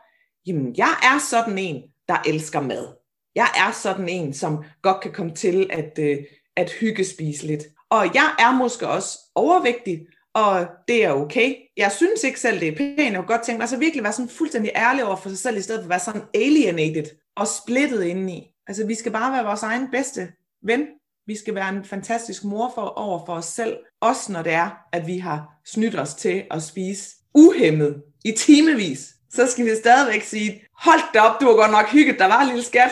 [0.47, 2.89] jamen, jeg er sådan en, der elsker mad.
[3.35, 6.19] Jeg er sådan en, som godt kan komme til at, øh,
[6.57, 7.65] at hygge spise lidt.
[7.91, 11.55] Og jeg er måske også overvægtig, og det er okay.
[11.77, 13.01] Jeg synes ikke selv, det er pænt.
[13.01, 15.57] Jeg kunne godt tænke mig altså virkelig være sådan fuldstændig ærlig over for sig selv,
[15.57, 17.05] i stedet for at være sådan alienated
[17.37, 18.55] og splittet indeni.
[18.67, 20.87] Altså vi skal bare være vores egen bedste ven.
[21.29, 24.71] Vi skal være en fantastisk mor for, over for os selv, også når det er,
[24.93, 29.15] at vi har snydt os til at spise uhemmet i timevis.
[29.31, 32.41] Så skal vi stadigvæk sige, hold da op, du var godt nok hygget, der var
[32.41, 32.91] en lille skat.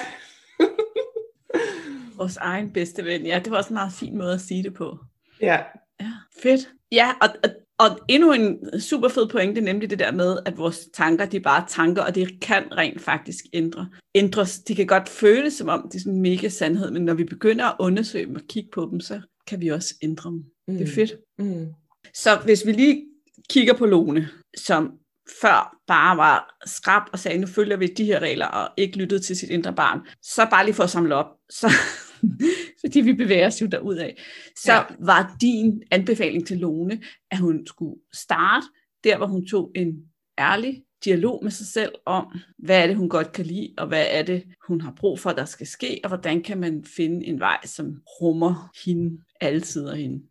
[2.18, 3.27] vores egen bedste ven.
[3.27, 4.99] Ja, det var også en meget fin måde at sige det på.
[5.40, 5.59] Ja.
[6.01, 6.68] Ja, fedt.
[6.92, 10.89] Ja, og, og, og endnu en super fed pointe, nemlig det der med, at vores
[10.95, 13.89] tanker, de er bare tanker, og det kan rent faktisk ændre.
[14.15, 14.59] ændres.
[14.59, 17.25] De kan godt føles som om, det er sådan en mega sandhed, men når vi
[17.25, 20.45] begynder at undersøge dem og kigge på dem, så kan vi også ændre dem.
[20.69, 20.75] Mm.
[20.75, 21.15] Det er fedt.
[21.39, 21.67] Mm.
[22.15, 23.05] Så hvis vi lige
[23.51, 24.93] kigger på Lone, som
[25.41, 29.21] før bare var skrab og sagde, nu følger vi de her regler, og ikke lyttede
[29.21, 31.71] til sit indre barn, så bare lige for at samle op, så,
[32.81, 34.22] fordi vi bevæger os jo af.
[34.57, 34.83] så ja.
[35.00, 37.00] var din anbefaling til Lone,
[37.31, 38.66] at hun skulle starte
[39.05, 39.96] der, hvor hun tog en
[40.38, 42.26] ærlig dialog med sig selv om,
[42.59, 45.31] hvad er det, hun godt kan lide, og hvad er det, hun har brug for,
[45.31, 47.87] der skal ske, og hvordan kan man finde en vej, som
[48.20, 50.22] rummer hende, alle sider hende.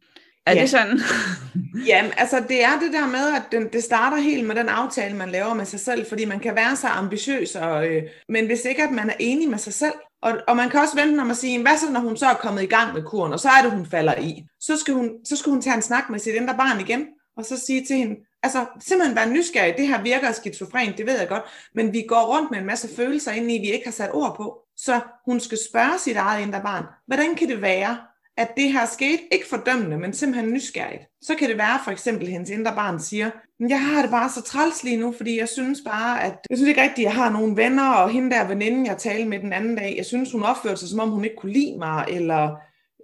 [0.45, 0.61] Er ja.
[0.61, 0.99] det sådan?
[1.89, 5.15] Jamen, altså det er det der med, at den, det starter helt med den aftale,
[5.15, 8.65] man laver med sig selv, fordi man kan være så ambitiøs, og, øh, men hvis
[8.65, 9.93] ikke at man er enig med sig selv,
[10.25, 12.33] og, og man kan også vente om at sige, hvad så når hun så er
[12.33, 14.47] kommet i gang med kuren, og så er det, hun falder i.
[14.59, 17.07] Så skal hun, så skal hun tage en snak med sit indre barn igen,
[17.38, 21.19] og så sige til hende, altså simpelthen være nysgerrig, det her virker skizofren, det ved
[21.19, 21.43] jeg godt,
[21.75, 24.35] men vi går rundt med en masse følelser ind i, vi ikke har sat ord
[24.38, 24.57] på.
[24.77, 27.97] Så hun skal spørge sit eget indre barn, hvordan kan det være,
[28.37, 31.03] at det her skete, ikke fordømmende, men simpelthen nysgerrigt.
[31.21, 34.11] Så kan det være for eksempel, at hendes indre barn siger, men jeg har det
[34.11, 37.13] bare så træls lige nu, fordi jeg synes bare, at jeg synes ikke rigtigt, at
[37.13, 40.05] jeg har nogle venner, og hende der veninde, jeg talte med den anden dag, jeg
[40.05, 42.55] synes, hun opførte sig, som om hun ikke kunne lide mig, eller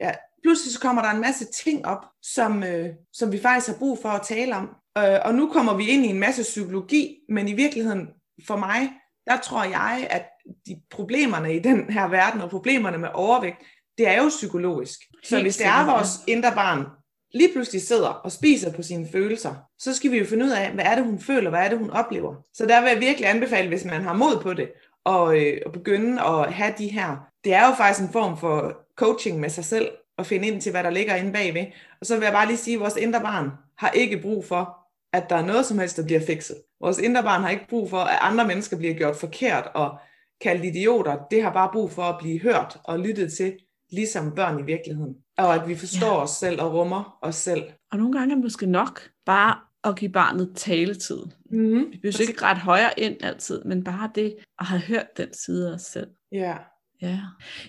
[0.01, 0.11] ja,
[0.43, 3.99] pludselig så kommer der en masse ting op, som, øh, som vi faktisk har brug
[4.01, 4.69] for at tale om.
[4.97, 8.07] Øh, og nu kommer vi ind i en masse psykologi, men i virkeligheden
[8.47, 8.89] for mig,
[9.27, 10.25] der tror jeg, at
[10.67, 13.63] de problemerne i den her verden, og problemerne med overvægt,
[13.97, 14.99] det er jo psykologisk.
[15.23, 16.86] Så hvis det er vores indre barn,
[17.34, 20.71] lige pludselig sidder og spiser på sine følelser, så skal vi jo finde ud af,
[20.71, 22.36] hvad er det, hun føler, hvad er det, hun oplever.
[22.54, 24.71] Så der vil jeg virkelig anbefale, hvis man har mod på det,
[25.04, 27.17] og, øh, at begynde at have de her.
[27.43, 30.71] Det er jo faktisk en form for coaching med sig selv, at finde ind til,
[30.71, 31.65] hvad der ligger inde bagved.
[31.99, 34.77] Og så vil jeg bare lige sige, at vores indre barn har ikke brug for,
[35.13, 36.58] at der er noget som helst, der bliver fikset.
[36.82, 39.97] Vores indre barn har ikke brug for, at andre mennesker bliver gjort forkert og
[40.41, 41.17] kaldt idioter.
[41.32, 43.54] Det har bare brug for at blive hørt og lyttet til,
[43.91, 45.15] ligesom børn i virkeligheden.
[45.38, 46.23] Og at vi forstår ja.
[46.23, 47.63] os selv og rummer os selv.
[47.91, 51.19] Og nogle gange er det måske nok bare at give barnet taletid.
[51.51, 51.86] Mm-hmm.
[51.91, 55.69] Vi behøver ikke ret højere ind altid, men bare det at have hørt den side
[55.69, 56.08] af os selv.
[56.32, 56.56] Ja.
[57.01, 57.19] Ja.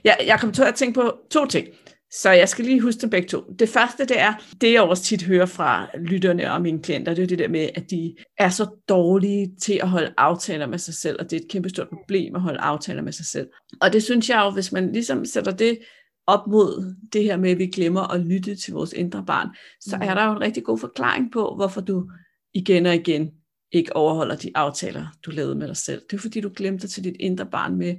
[0.04, 1.68] Jeg, jeg kom til at tænke på to ting.
[2.14, 3.40] Så jeg skal lige huske dem begge to.
[3.58, 7.22] Det første, det er, det jeg også tit hører fra lytterne og mine klienter, det
[7.22, 10.94] er det der med, at de er så dårlige til at holde aftaler med sig
[10.94, 13.48] selv, og det er et kæmpe stort problem at holde aftaler med sig selv.
[13.80, 15.78] Og det synes jeg jo, hvis man ligesom sætter det
[16.26, 19.48] op mod det her med, at vi glemmer at lytte til vores indre barn,
[19.80, 20.02] så mm.
[20.02, 22.10] er der jo en rigtig god forklaring på, hvorfor du
[22.54, 23.30] igen og igen
[23.72, 26.02] ikke overholder de aftaler, du lavede med dig selv.
[26.10, 27.96] Det er fordi, du glemte til dit indre barn med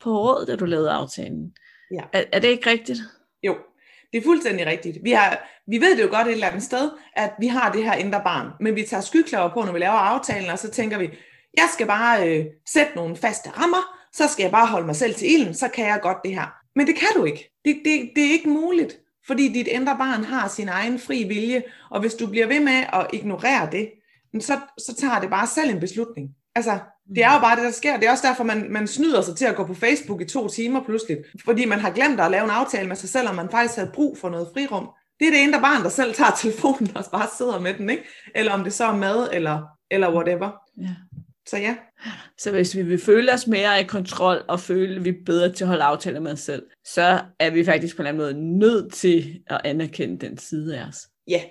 [0.00, 1.52] på råd, da du lavede aftalen.
[1.90, 2.02] Ja.
[2.12, 2.98] Er, er det ikke rigtigt?
[3.42, 3.56] Jo,
[4.12, 4.98] det er fuldstændig rigtigt.
[5.02, 7.84] Vi, har, vi ved det jo godt et eller andet sted, at vi har det
[7.84, 10.98] her indre barn, men vi tager skyklaver på, når vi laver aftalen, og så tænker
[10.98, 11.10] vi,
[11.56, 15.14] jeg skal bare øh, sætte nogle faste rammer, så skal jeg bare holde mig selv
[15.14, 16.46] til ilden, så kan jeg godt det her.
[16.76, 17.53] Men det kan du ikke.
[17.64, 21.62] Det, det, det er ikke muligt, fordi dit indre barn har sin egen fri vilje,
[21.90, 23.90] og hvis du bliver ved med at ignorere det,
[24.40, 26.30] så, så tager det bare selv en beslutning.
[26.54, 27.96] Altså, det er jo bare det, der sker.
[27.96, 30.48] Det er også derfor, man, man snyder sig til at gå på Facebook i to
[30.48, 33.50] timer pludselig, fordi man har glemt at lave en aftale med sig selv, og man
[33.50, 34.88] faktisk havde brug for noget frirum.
[35.20, 38.04] Det er det indre barn, der selv tager telefonen og bare sidder med den, ikke?
[38.34, 40.50] Eller om det så er mad, eller, eller whatever.
[40.80, 40.94] Ja.
[41.48, 41.76] Så ja.
[42.38, 45.52] Så hvis vi vil føle os mere i kontrol, og føle, at vi er bedre
[45.52, 48.42] til at holde aftaler med os selv, så er vi faktisk på en eller anden
[48.42, 51.08] måde nødt til at anerkende den side af os.
[51.28, 51.42] Ja.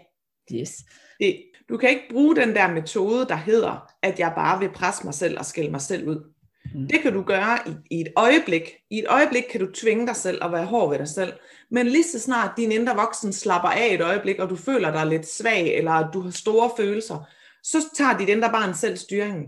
[0.54, 0.72] Yes.
[1.20, 5.04] Det, du kan ikke bruge den der metode, der hedder, at jeg bare vil presse
[5.04, 6.34] mig selv og skælde mig selv ud.
[6.74, 6.88] Mm.
[6.88, 8.72] Det kan du gøre i, i et øjeblik.
[8.90, 11.34] I et øjeblik kan du tvinge dig selv at være hård ved dig selv.
[11.72, 15.08] Men lige så snart din indre voksen slapper af et øjeblik, og du føler dig
[15.08, 17.28] lidt svag, eller at du har store følelser,
[17.64, 19.46] så tager dit indre barn selv styringen.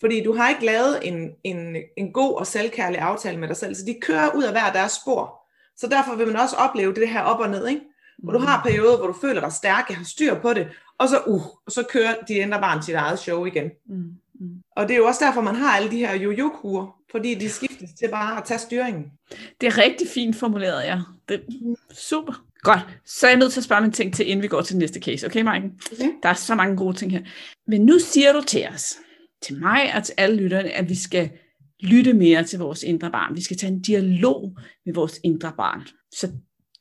[0.00, 3.74] Fordi du har ikke lavet en, en, en god og selvkærlig aftale med dig selv,
[3.74, 5.34] så de kører ud af hver deres spor.
[5.76, 7.80] Så derfor vil man også opleve det her op og ned, ikke?
[8.18, 11.08] Hvor du har perioder, hvor du føler dig stærk, jeg har styr på det, og
[11.08, 13.70] så, uh, og så kører de indre barn sit eget show igen.
[13.88, 13.96] Mm.
[14.40, 14.62] Mm.
[14.76, 17.90] Og det er jo også derfor, man har alle de her jojo fordi de skiftes
[17.98, 19.04] til bare at tage styringen.
[19.60, 21.00] Det er rigtig fint formuleret, ja.
[21.28, 22.44] Det er super.
[22.62, 24.76] Godt, så er jeg nødt til at spørge min ting til, inden vi går til
[24.76, 25.26] næste case.
[25.26, 25.72] Okay, Maiken?
[25.92, 26.10] Okay.
[26.22, 27.22] Der er så mange gode ting her.
[27.66, 28.96] Men nu siger du til os,
[29.42, 31.30] til mig og til alle lytterne, at vi skal
[31.80, 33.36] lytte mere til vores indre barn.
[33.36, 35.82] Vi skal tage en dialog med vores indre barn.
[36.12, 36.26] Så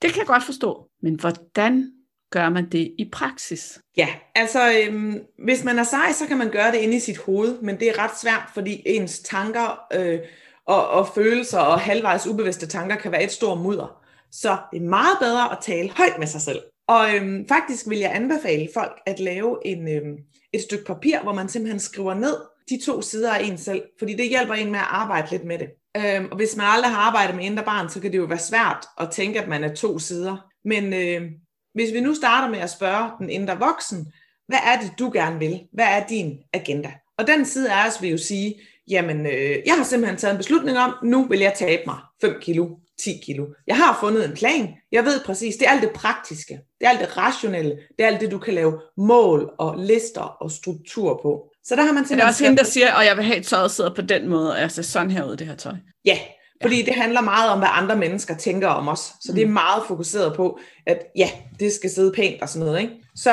[0.02, 0.90] det kan jeg godt forstå.
[1.02, 1.92] Men hvordan
[2.32, 3.80] gør man det i praksis?
[3.98, 7.18] Ja, altså øhm, hvis man er sej, så kan man gøre det inde i sit
[7.18, 10.20] hoved, men det er ret svært, fordi ens tanker øh,
[10.68, 14.04] og, og følelser og halvvejs ubevidste tanker kan være et stort mudder.
[14.32, 16.60] Så det er meget bedre at tale højt med sig selv.
[16.88, 20.18] Og øhm, faktisk vil jeg anbefale folk at lave en, øhm,
[20.54, 22.36] et stykke papir, hvor man simpelthen skriver ned
[22.70, 25.60] de to sider af en selv, fordi det hjælper en med at arbejde lidt med
[25.60, 25.68] det.
[25.98, 28.40] Øhm, og hvis man aldrig har arbejdet med indre barn, så kan det jo være
[28.40, 30.38] svært at tænke, at man er to sider.
[30.66, 31.32] Men øh,
[31.74, 34.14] hvis vi nu starter med at spørge den indre voksen,
[34.48, 35.62] hvad er det, du gerne vil?
[35.74, 36.92] Hvad er din agenda?
[37.18, 40.38] Og den side af os vil jo sige, jamen, øh, jeg har simpelthen taget en
[40.38, 42.70] beslutning om, nu vil jeg tabe mig 5 kilo,
[43.04, 43.46] 10 kilo.
[43.68, 44.74] Jeg har fundet en plan.
[44.92, 46.60] Jeg ved præcis, det er alt det praktiske.
[46.80, 47.70] Det er alt det rationelle.
[47.70, 51.50] Det er alt det, du kan lave mål og lister og struktur på.
[51.64, 52.20] Så der har man simpelthen...
[52.20, 54.28] Er det også hende, der siger, og jeg vil have et tøj, sidder på den
[54.28, 55.74] måde, og jeg ser sådan her ud, det her tøj?
[56.06, 56.18] Ja,
[56.62, 59.00] fordi det handler meget om, hvad andre mennesker tænker om os.
[59.22, 59.54] Så det er mm.
[59.54, 61.30] meget fokuseret på, at ja,
[61.60, 62.82] det skal sidde pænt og sådan noget.
[62.82, 62.94] Ikke?
[63.16, 63.30] Så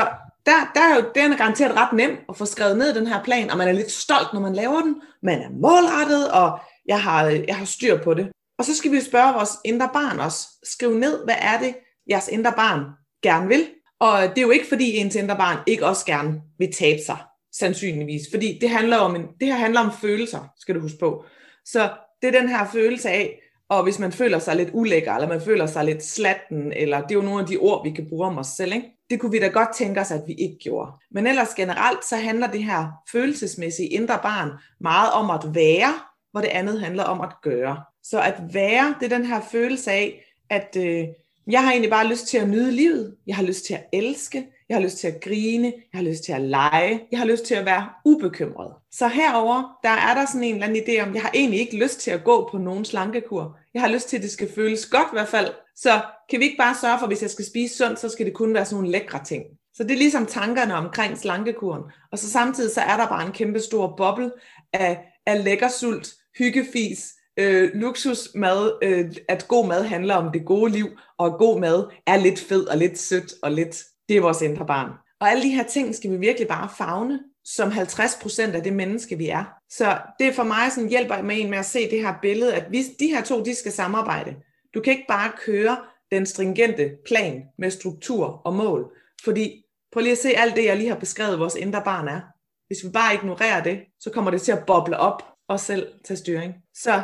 [0.46, 3.22] der, der er jo, den er garanteret ret nem at få skrevet ned den her
[3.22, 4.94] plan, og man er lidt stolt, når man laver den.
[5.22, 8.28] Man er målrettet, og jeg har, jeg har styr på det.
[8.58, 10.48] Og så skal vi spørge vores indre barn også.
[10.62, 11.74] Skriv ned, hvad er det,
[12.10, 12.80] jeres indre barn
[13.22, 13.66] gerne vil.
[14.00, 17.16] Og det er jo ikke, fordi ens indre barn ikke også gerne vil tabe sig,
[17.52, 18.22] sandsynligvis.
[18.32, 21.24] Fordi det, handler om en, det her handler om følelser, skal du huske på.
[21.64, 21.90] Så
[22.22, 25.40] det er den her følelse af, og hvis man føler sig lidt ulækker, eller man
[25.40, 28.26] føler sig lidt slatten, eller det er jo nogle af de ord, vi kan bruge
[28.26, 28.94] om os selv, ikke?
[29.10, 30.92] det kunne vi da godt tænke os, at vi ikke gjorde.
[31.10, 35.94] Men ellers generelt, så handler det her følelsesmæssige indre barn meget om at være,
[36.32, 37.84] hvor det andet handler om at gøre.
[38.04, 41.04] Så at være, det er den her følelse af, at øh,
[41.46, 43.16] jeg har egentlig bare lyst til at nyde livet.
[43.26, 44.46] Jeg har lyst til at elske.
[44.68, 45.72] Jeg har lyst til at grine.
[45.92, 47.00] Jeg har lyst til at lege.
[47.10, 48.72] Jeg har lyst til at være ubekymret.
[48.90, 51.76] Så herover der er der sådan en eller anden idé om, jeg har egentlig ikke
[51.76, 53.58] lyst til at gå på nogen slankekur.
[53.74, 55.52] Jeg har lyst til, at det skal føles godt i hvert fald.
[55.76, 58.26] Så kan vi ikke bare sørge for, at hvis jeg skal spise sundt, så skal
[58.26, 59.44] det kun være sådan nogle lækre ting.
[59.74, 61.82] Så det er ligesom tankerne omkring slankekuren.
[62.12, 64.32] Og så samtidig så er der bare en kæmpe stor boble
[64.72, 70.72] af, af lækker sult, hyggefis, øh, luksusmad, øh, at god mad handler om det gode
[70.72, 70.86] liv,
[71.18, 74.66] og god mad er lidt fed og lidt sødt og lidt, det er vores indre
[74.66, 74.90] barn.
[75.20, 79.18] Og alle de her ting skal vi virkelig bare fagne som 50% af det menneske,
[79.18, 79.44] vi er.
[79.70, 82.54] Så det er for mig sådan hjælper med en med at se det her billede,
[82.54, 84.36] at vi, de her to, de skal samarbejde.
[84.74, 85.76] Du kan ikke bare køre
[86.10, 88.90] den stringente plan med struktur og mål,
[89.24, 92.20] fordi prøv lige at se alt det, jeg lige har beskrevet, vores indre barn er.
[92.66, 96.16] Hvis vi bare ignorerer det, så kommer det til at boble op og selv tage
[96.16, 96.54] styring.
[96.74, 97.02] Så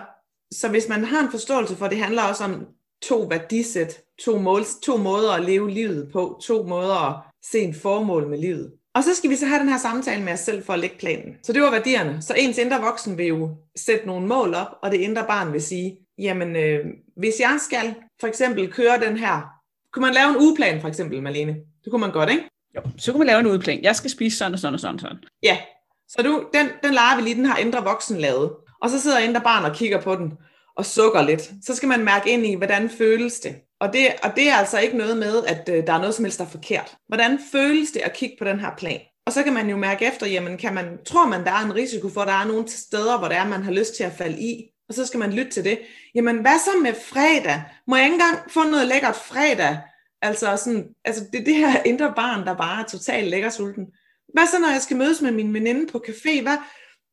[0.52, 2.66] så hvis man har en forståelse for, det handler også om
[3.02, 7.74] to værdisæt, to, mål, to måder at leve livet på, to måder at se en
[7.74, 8.72] formål med livet.
[8.94, 10.96] Og så skal vi så have den her samtale med os selv for at lægge
[10.98, 11.36] planen.
[11.42, 12.22] Så det var værdierne.
[12.22, 15.62] Så ens indre voksen vil jo sætte nogle mål op, og det indre barn vil
[15.62, 16.86] sige, jamen øh,
[17.16, 19.60] hvis jeg skal for eksempel køre den her,
[19.92, 21.56] kunne man lave en ugeplan for eksempel, Malene?
[21.84, 22.44] Det kunne man godt, ikke?
[22.76, 23.82] Jo, så kunne man lave en ugeplan.
[23.82, 24.98] Jeg skal spise sådan og sådan og sådan.
[24.98, 25.18] sådan.
[25.42, 25.58] Ja,
[26.08, 28.50] så du, den, den leger vi lige, den har indre voksen lavet.
[28.82, 30.32] Og så sidder indre barn og kigger på den
[30.76, 31.50] og sukker lidt.
[31.62, 33.56] Så skal man mærke ind i, hvordan føles det.
[33.80, 36.24] Og det, og det er altså ikke noget med, at øh, der er noget som
[36.24, 36.96] helst, der er forkert.
[37.08, 39.00] Hvordan føles det at kigge på den her plan?
[39.26, 41.74] Og så kan man jo mærke efter, jamen kan man, tror man, der er en
[41.74, 44.12] risiko for, at der er nogle steder, hvor der er, man har lyst til at
[44.18, 44.64] falde i.
[44.88, 45.78] Og så skal man lytte til det.
[46.14, 47.62] Jamen hvad så med fredag?
[47.86, 49.78] Må jeg ikke engang få noget lækkert fredag?
[50.22, 53.86] Altså, sådan, altså det, det her indre barn, der bare er totalt lækker sulten.
[54.34, 56.42] Hvad så, når jeg skal mødes med min veninde på café?
[56.42, 56.56] Hvad,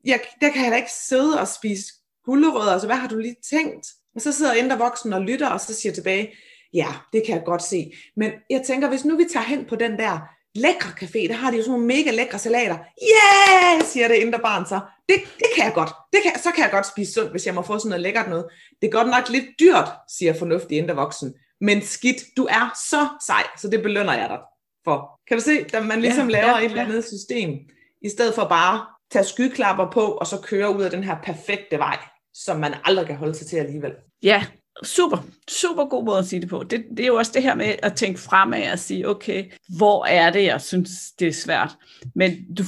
[0.07, 1.85] jeg, der kan jeg da ikke sidde og spise
[2.25, 3.87] gulerødder, altså hvad har du lige tænkt?
[4.15, 6.33] Og så sidder indre voksen og lytter, og så siger tilbage,
[6.73, 7.93] ja, det kan jeg godt se.
[8.15, 10.19] Men jeg tænker, hvis nu vi tager hen på den der
[10.55, 12.77] lækre café, der har de jo sådan nogle mega lækre salater.
[12.77, 14.79] Yeah, siger det indre barn så.
[15.09, 15.89] Det, det kan jeg godt.
[16.13, 18.29] Det kan, så kan jeg godt spise sundt, hvis jeg må få sådan noget lækkert
[18.29, 18.45] noget.
[18.81, 21.33] Det er godt nok lidt dyrt, siger fornuftig indre voksen.
[21.61, 24.39] Men skidt, du er så sej, så det belønner jeg dig
[24.83, 25.19] for.
[25.27, 27.49] Kan du se, at man ligesom ja, laver ja, et eller andet system,
[28.01, 31.77] i stedet for bare tage skyklapper på, og så køre ud af den her perfekte
[31.77, 31.97] vej,
[32.33, 33.91] som man aldrig kan holde sig til alligevel.
[34.23, 34.45] Ja,
[34.83, 35.17] super,
[35.49, 36.63] super god måde at sige det på.
[36.63, 40.05] Det, det er jo også det her med at tænke fremad og sige, okay, hvor
[40.05, 40.89] er det, jeg synes,
[41.19, 41.75] det er svært.
[42.15, 42.63] Men du,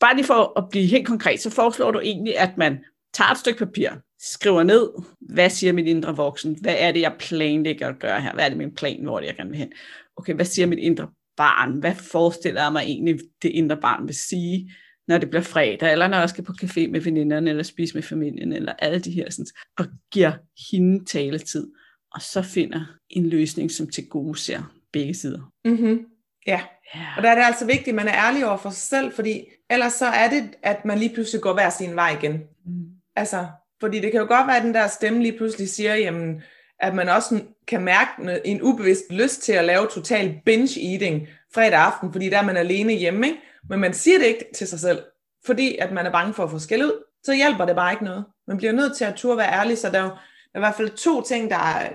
[0.00, 2.78] bare lige for at blive helt konkret, så foreslår du egentlig, at man
[3.14, 4.88] tager et stykke papir, skriver ned,
[5.20, 6.58] hvad siger mit indre voksen?
[6.60, 8.34] Hvad er det, jeg planlægger at gøre her?
[8.34, 9.72] Hvad er det min plan, hvor det jeg gerne vil hen?
[10.16, 11.72] Okay, hvad siger mit indre barn?
[11.72, 14.72] Hvad forestiller jeg mig egentlig, det indre barn vil sige,
[15.08, 18.02] når det bliver fredag, eller når jeg skal på café med veninderne, eller spise med
[18.02, 19.46] familien, eller alle de her, sådan,
[19.78, 20.32] og giver
[20.70, 21.66] hende taletid,
[22.14, 25.52] og så finder en løsning, som til gode ser begge sider.
[25.64, 26.06] Mm-hmm.
[26.46, 26.60] Ja.
[26.94, 29.12] ja, og der er det altså vigtigt, at man er ærlig over for sig selv,
[29.12, 32.32] fordi ellers så er det, at man lige pludselig går hver sin vej igen.
[32.66, 32.86] Mm.
[33.16, 33.46] Altså,
[33.80, 36.42] fordi det kan jo godt være, at den der stemme lige pludselig siger, jamen,
[36.80, 42.12] at man også kan mærke en ubevidst lyst til at lave total binge-eating fredag aften,
[42.12, 43.38] fordi der er man alene hjemme, ikke?
[43.70, 45.02] men man siger det ikke til sig selv,
[45.46, 48.04] fordi at man er bange for at få skæld ud, så hjælper det bare ikke
[48.04, 48.24] noget.
[48.48, 50.10] Man bliver nødt til at turde være ærlig, så der er jo
[50.54, 51.90] der er i hvert fald to ting, der er,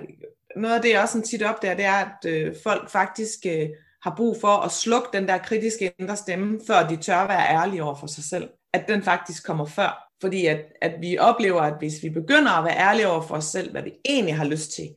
[0.55, 3.39] noget af det, jeg også sådan tit op der, det er, at øh, folk faktisk
[3.45, 3.69] øh,
[4.03, 7.83] har brug for at slukke den der kritiske indre stemme, før de tør være ærlige
[7.83, 8.49] over for sig selv.
[8.73, 10.07] At den faktisk kommer før.
[10.21, 13.45] Fordi at, at vi oplever, at hvis vi begynder at være ærlige over for os
[13.45, 14.89] selv, hvad vi egentlig har lyst til,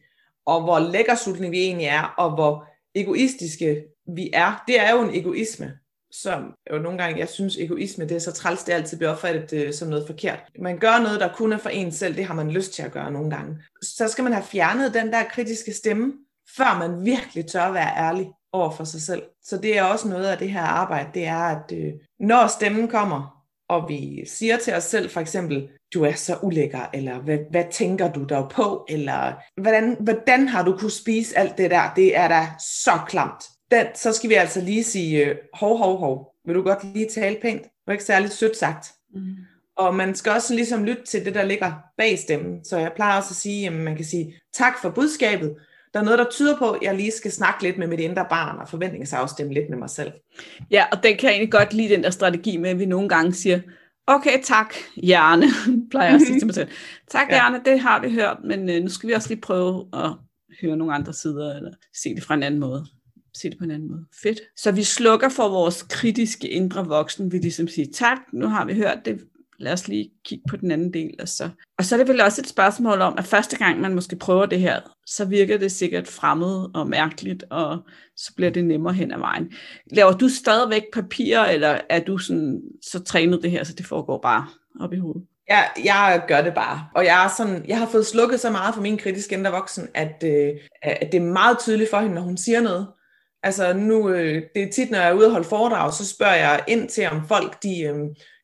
[0.46, 5.14] og hvor lækkersultne vi egentlig er, og hvor egoistiske vi er, det er jo en
[5.14, 5.72] egoisme,
[6.12, 9.52] som jo nogle gange, jeg synes egoisme, det er så træls, det altid bliver opfattet
[9.52, 10.40] øh, som noget forkert.
[10.58, 12.92] Man gør noget, der kun er for en selv, det har man lyst til at
[12.92, 13.56] gøre nogle gange.
[13.82, 16.12] Så skal man have fjernet den der kritiske stemme,
[16.56, 19.22] før man virkelig tør være ærlig over for sig selv.
[19.42, 22.88] Så det er også noget af det her arbejde, det er, at øh, når stemmen
[22.88, 27.38] kommer, og vi siger til os selv for eksempel, du er så ulækker, eller hvad,
[27.50, 31.94] hvad tænker du dog på, eller hvordan, hvordan har du kunne spise alt det der,
[31.96, 33.44] det er da så klamt.
[33.72, 37.08] Den, så skal vi altså lige sige, øh, hov, hov, hov, vil du godt lige
[37.08, 37.62] tale pænt?
[37.62, 38.86] Det var ikke særligt sødt sagt.
[39.14, 39.36] Mm.
[39.76, 42.64] Og man skal også ligesom lytte til det, der ligger bag stemmen.
[42.64, 45.56] Så jeg plejer også at sige, at man kan sige tak for budskabet,
[45.94, 48.26] der er noget, der tyder på, at jeg lige skal snakke lidt med mit indre
[48.30, 50.12] barn og forventningsafstemme lidt med mig selv.
[50.70, 53.08] Ja, og den kan jeg egentlig godt lide, den der strategi med, at vi nogle
[53.08, 53.60] gange siger,
[54.06, 55.46] okay, tak, hjerne,
[55.90, 56.68] plejer jeg at sige til mig selv.
[57.10, 57.34] Tak, ja.
[57.34, 60.10] hjerne, det har vi hørt, men øh, nu skal vi også lige prøve at
[60.62, 62.86] høre nogle andre sider, eller se det fra en anden måde.
[63.36, 64.04] Se det på en anden måde.
[64.22, 64.40] Fedt.
[64.56, 67.32] Så vi slukker for vores kritiske indre voksen.
[67.32, 69.20] Vi ligesom siger, tak, nu har vi hørt det,
[69.58, 71.14] lad os lige kigge på den anden del.
[71.20, 73.94] Og så, og så er det vel også et spørgsmål om, at første gang man
[73.94, 77.78] måske prøver det her, så virker det sikkert fremmed og mærkeligt, og
[78.16, 79.52] så bliver det nemmere hen ad vejen.
[79.92, 84.20] Laver du stadigvæk papirer, eller er du sådan, så trænet det her, så det foregår
[84.22, 84.46] bare
[84.80, 85.22] op i hovedet?
[85.48, 86.86] Ja, jeg gør det bare.
[86.94, 89.88] Og jeg, er sådan, jeg har fået slukket så meget for min kritiske indre voksen,
[89.94, 90.48] at, øh,
[90.82, 92.86] at det er meget tydeligt for hende, når hun siger noget.
[93.42, 96.34] Altså nu, øh, det er tit, når jeg er ude og holde foredrag, så spørger
[96.34, 97.94] jeg ind til, om folk de øh,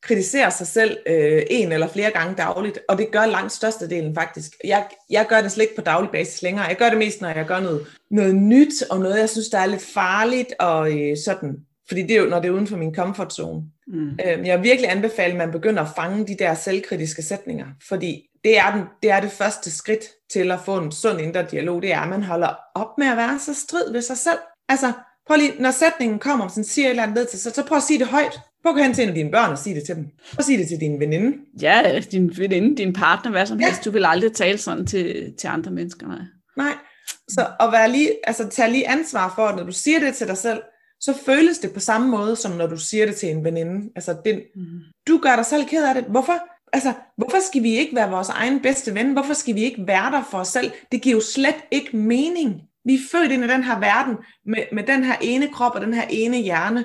[0.02, 4.52] kritiserer sig selv øh, en eller flere gange dagligt, og det gør langt størstedelen faktisk.
[4.64, 6.64] Jeg, jeg gør det slet ikke på daglig basis længere.
[6.64, 9.58] Jeg gør det mest, når jeg gør noget, noget nyt, og noget, jeg synes, der
[9.58, 11.56] er lidt farligt, og øh, sådan.
[11.88, 13.62] Fordi det er jo, når det er uden for min comfort zone.
[13.86, 14.10] Mm.
[14.10, 18.28] Øh, jeg vil virkelig anbefale, at man begynder at fange de der selvkritiske sætninger, fordi
[18.44, 21.82] det er, den, det er det første skridt til at få en sund indre dialog,
[21.82, 24.38] det er, at man holder op med at være så strid ved sig selv.
[24.68, 24.92] Altså,
[25.26, 27.82] prøv lige, når sætningen kommer, sådan siger et eller andet til, så, så prøv at
[27.82, 28.40] sige det højt.
[28.62, 30.04] Prøv at gå hen til en af dine børn og sige det til dem.
[30.04, 31.36] Prøv at sige det til din veninde.
[31.62, 33.66] Ja, din veninde, din partner, hvad som ja.
[33.66, 33.84] helst.
[33.84, 36.18] Du vil aldrig tale sådan til, til andre mennesker, nej.
[36.56, 36.74] Nej,
[37.28, 40.26] så at være lige, altså tage lige ansvar for, at når du siger det til
[40.26, 40.62] dig selv,
[41.00, 43.90] så føles det på samme måde, som når du siger det til en veninde.
[43.96, 44.62] Altså, det, mm.
[45.08, 46.04] du gør dig selv ked af det.
[46.04, 46.34] Hvorfor?
[46.72, 49.12] Altså, hvorfor skal vi ikke være vores egen bedste ven?
[49.12, 50.70] Hvorfor skal vi ikke være der for os selv?
[50.92, 52.62] Det giver jo slet ikke mening.
[52.88, 55.80] Vi er født ind i den her verden med, med den her ene krop og
[55.80, 56.84] den her ene hjerne,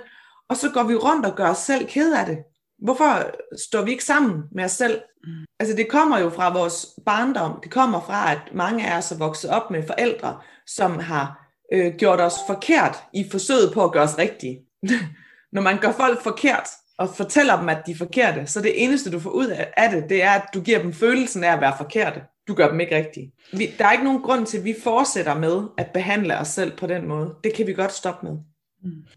[0.49, 2.37] og så går vi rundt og gør os selv ked af det.
[2.79, 3.31] Hvorfor
[3.69, 5.01] står vi ikke sammen med os selv?
[5.23, 5.45] Mm.
[5.59, 7.59] Altså det kommer jo fra vores barndom.
[7.63, 10.37] Det kommer fra, at mange af os er vokset op med forældre,
[10.67, 14.59] som har øh, gjort os forkert i forsøget på at gøre os rigtige.
[15.53, 19.11] Når man gør folk forkert, og fortæller dem, at de er forkerte, så det eneste,
[19.11, 21.77] du får ud af det, det er, at du giver dem følelsen af at være
[21.77, 23.34] forkerte du gør dem ikke rigtige.
[23.53, 26.71] Vi, der er ikke nogen grund til, at vi fortsætter med at behandle os selv
[26.77, 27.36] på den måde.
[27.43, 28.38] Det kan vi godt stoppe med.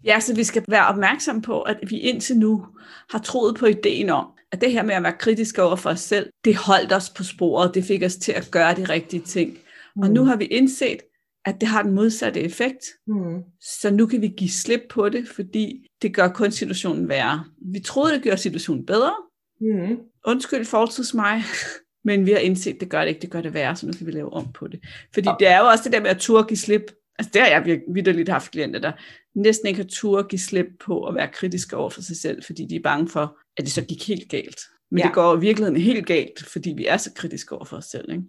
[0.04, 2.66] Ja, så vi skal være opmærksom på, at vi indtil nu
[3.10, 6.00] har troet på ideen om, at det her med at være kritisk over for os
[6.00, 9.58] selv, det holdt os på sporet, det fik os til at gøre de rigtige ting.
[9.96, 10.02] Mm.
[10.02, 10.98] Og nu har vi indset,
[11.44, 12.84] at det har den modsatte effekt.
[13.06, 13.42] Mm.
[13.60, 17.44] Så nu kan vi give slip på det, fordi det gør kun situationen værre.
[17.72, 19.14] Vi troede, det gjorde situationen bedre.
[19.60, 19.98] Mm.
[20.26, 21.42] Undskyld fortids mig.
[22.06, 24.06] Men vi har indset, det gør det ikke, det gør det værre, så nu kan
[24.06, 24.80] vi lave om på det.
[25.14, 26.82] Fordi det er jo også det der med at turde give slip.
[27.18, 28.92] Altså det har jeg vidderligt haft klienter, der
[29.34, 32.66] næsten ikke har turde give slip på at være kritiske over for sig selv, fordi
[32.70, 34.60] de er bange for, at det så gik helt galt.
[34.90, 35.04] Men Ja.
[35.04, 38.10] det går i virkeligheden helt galt, fordi vi er så kritiske over for os selv.
[38.12, 38.22] Ikke?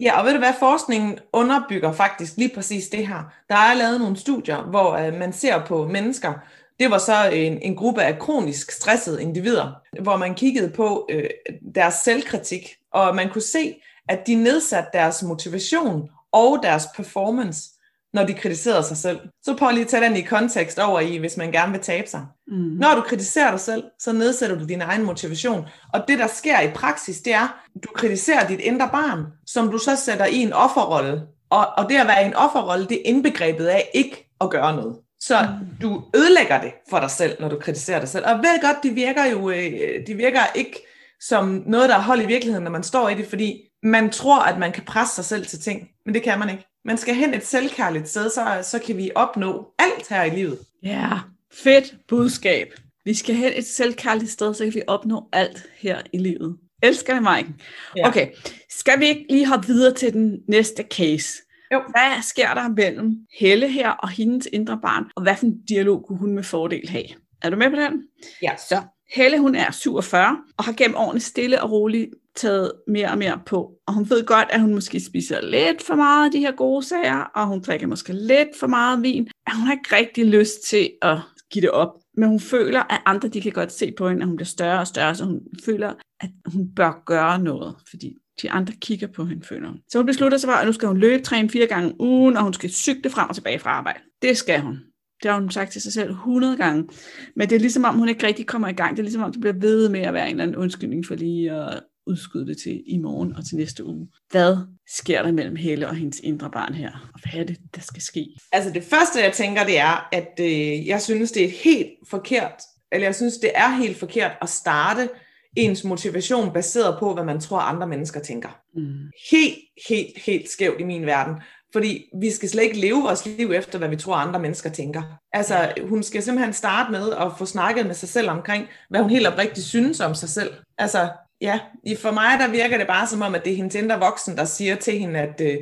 [0.00, 3.32] Ja, og ved du hvad, forskningen underbygger faktisk lige præcis det her.
[3.48, 6.32] Der er lavet nogle studier, hvor øh, man ser på mennesker,
[6.80, 9.72] det var så en, en gruppe af kronisk stressede individer,
[10.02, 11.30] hvor man kiggede på øh,
[11.74, 13.74] deres selvkritik, og man kunne se,
[14.08, 17.70] at de nedsatte deres motivation og deres performance,
[18.12, 19.20] når de kritiserede sig selv.
[19.42, 22.08] Så prøv lige at tage den i kontekst over i, hvis man gerne vil tabe
[22.08, 22.26] sig.
[22.46, 22.56] Mm.
[22.56, 25.66] Når du kritiserer dig selv, så nedsætter du din egen motivation.
[25.92, 29.78] Og det, der sker i praksis, det er, du kritiserer dit indre barn, som du
[29.78, 31.22] så sætter i en offerrolle.
[31.50, 34.76] Og, og det at være i en offerrolle, det er indbegrebet af ikke at gøre
[34.76, 34.96] noget.
[35.20, 35.48] Så
[35.82, 38.24] du ødelægger det for dig selv, når du kritiserer dig selv.
[38.26, 40.86] Og ved godt, de virker jo øh, de virker ikke
[41.20, 44.42] som noget, der er hold i virkeligheden, når man står i det, fordi man tror,
[44.42, 46.66] at man kan presse sig selv til ting, men det kan man ikke.
[46.84, 50.58] Man skal hen et selvkærligt sted, så, så kan vi opnå alt her i livet.
[50.82, 51.08] Ja,
[51.52, 52.74] fedt budskab.
[53.04, 56.56] Vi skal hen et selvkærligt sted, så kan vi opnå alt her i livet.
[56.82, 57.60] Elsker det, Maiken.
[57.96, 58.08] Ja.
[58.08, 58.28] Okay,
[58.70, 61.42] skal vi ikke lige hoppe videre til den næste case?
[61.72, 61.82] Jo.
[61.90, 66.04] Hvad sker der mellem Helle her og hendes indre barn, og hvad for en dialog
[66.06, 67.06] kunne hun med fordel have?
[67.42, 68.02] Er du med på den?
[68.42, 68.56] Ja.
[68.68, 68.82] Så
[69.14, 73.40] Helle, hun er 47, og har gennem årene stille og roligt taget mere og mere
[73.46, 73.72] på.
[73.86, 76.82] Og hun ved godt, at hun måske spiser lidt for meget af de her gode
[76.82, 79.28] sager, og hun drikker måske lidt for meget vin.
[79.46, 81.18] At hun har ikke rigtig lyst til at
[81.50, 81.88] give det op.
[82.16, 84.80] Men hun føler, at andre de kan godt se på hende, at hun bliver større
[84.80, 89.24] og større, så hun føler, at hun bør gøre noget, fordi de andre kigger på
[89.24, 89.78] hende, føler hun.
[89.88, 92.36] Så hun beslutter sig for, at nu skal hun løbe træne fire gange om ugen,
[92.36, 93.98] og hun skal cykle frem og tilbage fra arbejde.
[94.22, 94.78] Det skal hun.
[95.22, 96.88] Det har hun sagt til sig selv 100 gange.
[97.36, 98.90] Men det er ligesom om, hun ikke rigtig kommer i gang.
[98.90, 101.14] Det er ligesom om, det bliver ved med at være en eller anden undskyldning for
[101.14, 104.08] lige at udskyde det til i morgen og til næste uge.
[104.30, 104.56] Hvad
[104.96, 107.10] sker der mellem Helle og hendes indre barn her?
[107.14, 108.26] Og hvad er det, der skal ske?
[108.52, 112.62] Altså det første, jeg tænker, det er, at øh, jeg synes, det er helt forkert,
[112.92, 115.08] eller jeg synes, det er helt forkert at starte
[115.56, 118.60] ens motivation baseret på, hvad man tror, andre mennesker tænker.
[118.74, 119.10] Mm.
[119.30, 121.34] Helt, helt, helt skævt i min verden.
[121.72, 125.02] Fordi vi skal slet ikke leve vores liv efter, hvad vi tror, andre mennesker tænker.
[125.32, 129.10] Altså, hun skal simpelthen starte med at få snakket med sig selv omkring, hvad hun
[129.10, 130.50] helt oprigtigt synes om sig selv.
[130.78, 131.08] Altså,
[131.40, 131.60] ja,
[131.98, 134.44] for mig der virker det bare som om, at det er hendes indre voksen, der
[134.44, 135.56] siger til hende, at øh,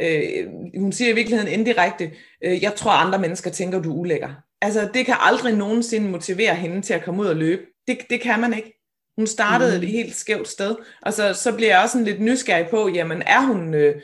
[0.00, 0.46] øh,
[0.78, 2.10] hun siger i virkeligheden indirekte,
[2.44, 4.28] øh, jeg tror, andre mennesker tænker, du er ulækker.
[4.60, 7.62] Altså, det kan aldrig nogensinde motivere hende til at komme ud og løbe.
[7.88, 8.83] Det, det kan man ikke.
[9.18, 9.82] Hun startede Mhm.
[9.84, 13.22] et helt skævt sted, og så, så bliver jeg også sådan lidt nysgerrig på, jamen
[13.26, 13.94] er hun, øh,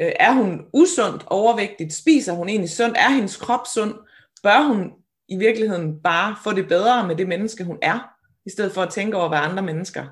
[0.00, 1.94] øh, er hun usundt overvægtigt?
[1.94, 2.96] Spiser hun egentlig sundt?
[2.98, 3.94] Er hendes krop sund?
[4.42, 4.90] Bør hun
[5.28, 8.08] i virkeligheden bare få det bedre med det menneske, hun er,
[8.46, 10.04] i stedet for at tænke over, hvad andre mennesker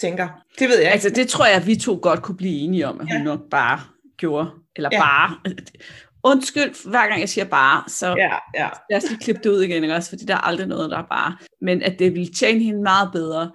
[0.00, 0.28] tænker?
[0.58, 0.92] Det ved jeg ikke.
[0.92, 3.22] Altså, det tror jeg, at vi to godt kunne blive enige om, at hun Ja.
[3.24, 3.80] nok bare
[4.16, 4.50] gjorde.
[4.76, 5.00] Eller Ja.
[5.00, 5.36] bare.
[6.26, 8.68] Undskyld, hver gang jeg siger bare, så Ja, ja.
[8.90, 10.08] lad os lige klippe det ud igen, ikke også?
[10.08, 11.36] Fordi der er aldrig noget, der er bare.
[11.60, 13.50] Men at det ville tjene hende meget bedre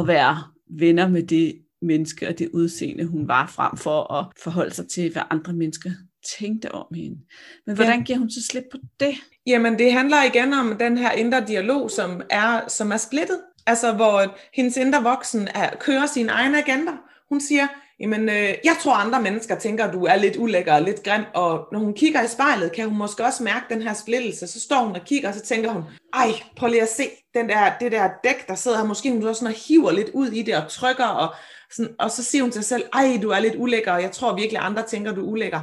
[0.00, 4.74] at være venner med det menneske og det udseende, hun var frem for at forholde
[4.74, 5.90] sig til, hvad andre mennesker
[6.38, 7.18] tænkte om hende.
[7.66, 9.14] Men hvordan giver hun så slip på det?
[9.46, 13.40] Jamen, det handler igen om den her indre dialog, som er, som er splittet.
[13.66, 16.92] Altså, hvor hendes indre voksen er, kører sin egen agenda.
[17.28, 17.66] Hun siger,
[18.00, 21.22] jamen, øh, jeg tror, andre mennesker tænker, at du er lidt ulækker og lidt grim,
[21.34, 24.46] og når hun kigger i spejlet, kan hun måske også mærke den her splittelse.
[24.46, 25.82] Så står hun og kigger, og så tænker hun,
[26.14, 28.84] ej, prøv lige at se den der, det der dæk, der sidder her.
[28.84, 31.34] Måske hun også sådan og hiver lidt ud i det og trykker, og,
[31.72, 34.12] sådan, og så siger hun til sig selv, ej, du er lidt ulækker, og jeg
[34.12, 35.60] tror virkelig, andre tænker, du er ulækker.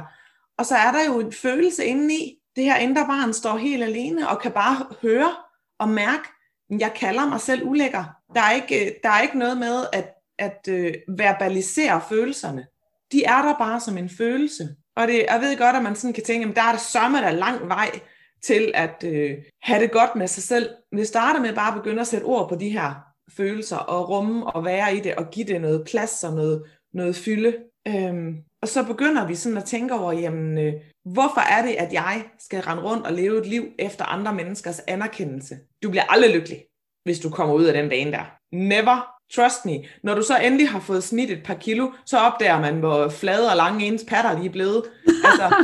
[0.58, 2.38] Og så er der jo en følelse indeni.
[2.56, 5.32] Det her indre barn står helt alene og kan bare høre
[5.78, 6.28] og mærke,
[6.70, 8.04] jeg kalder mig selv ulækker.
[8.34, 12.66] Der er ikke, øh, der er ikke noget med at, at øh, verbalisere følelserne.
[13.12, 14.68] De er der bare som en følelse.
[14.96, 17.18] Og det, jeg ved godt, at man sådan kan tænke, at der er der sørme
[17.18, 18.00] der lang vej
[18.42, 20.70] til at øh, have det godt med sig selv.
[20.92, 22.94] Men det starter med bare at begynde at sætte ord på de her
[23.36, 26.62] følelser og rumme og være i det og give det noget plads og noget,
[26.92, 27.56] noget fylde.
[27.88, 30.72] Øhm, og så begynder vi sådan at tænke over, jamen, øh,
[31.04, 34.80] hvorfor er det, at jeg skal rende rundt og leve et liv efter andre menneskers
[34.80, 35.58] anerkendelse?
[35.82, 36.64] Du bliver aldrig lykkelig,
[37.04, 38.24] hvis du kommer ud af den bane der.
[38.52, 39.15] Never.
[39.34, 39.84] Trust me.
[40.02, 43.50] Når du så endelig har fået smidt et par kilo, så opdager man, hvor flade
[43.50, 44.82] og lange ens patter lige er blevet.
[45.24, 45.54] Altså,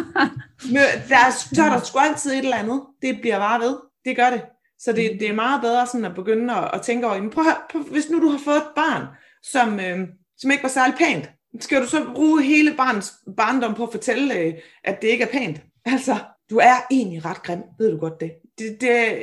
[1.08, 2.82] der er, så er der sgu altid et eller andet.
[3.02, 3.76] Det bliver bare ved.
[4.04, 4.42] Det gør det.
[4.78, 7.44] Så det, det er meget bedre sådan at begynde at, at tænke over, jamen prøv,
[7.70, 9.06] prøv, hvis nu du har fået et barn,
[9.42, 10.08] som, øh,
[10.38, 14.38] som ikke var særlig pænt, skal du så bruge hele barns barndom på at fortælle,
[14.38, 14.54] øh,
[14.84, 15.60] at det ikke er pænt?
[15.84, 16.16] Altså,
[16.50, 18.32] du er egentlig ret grim, ved du godt det.
[18.58, 19.22] det, det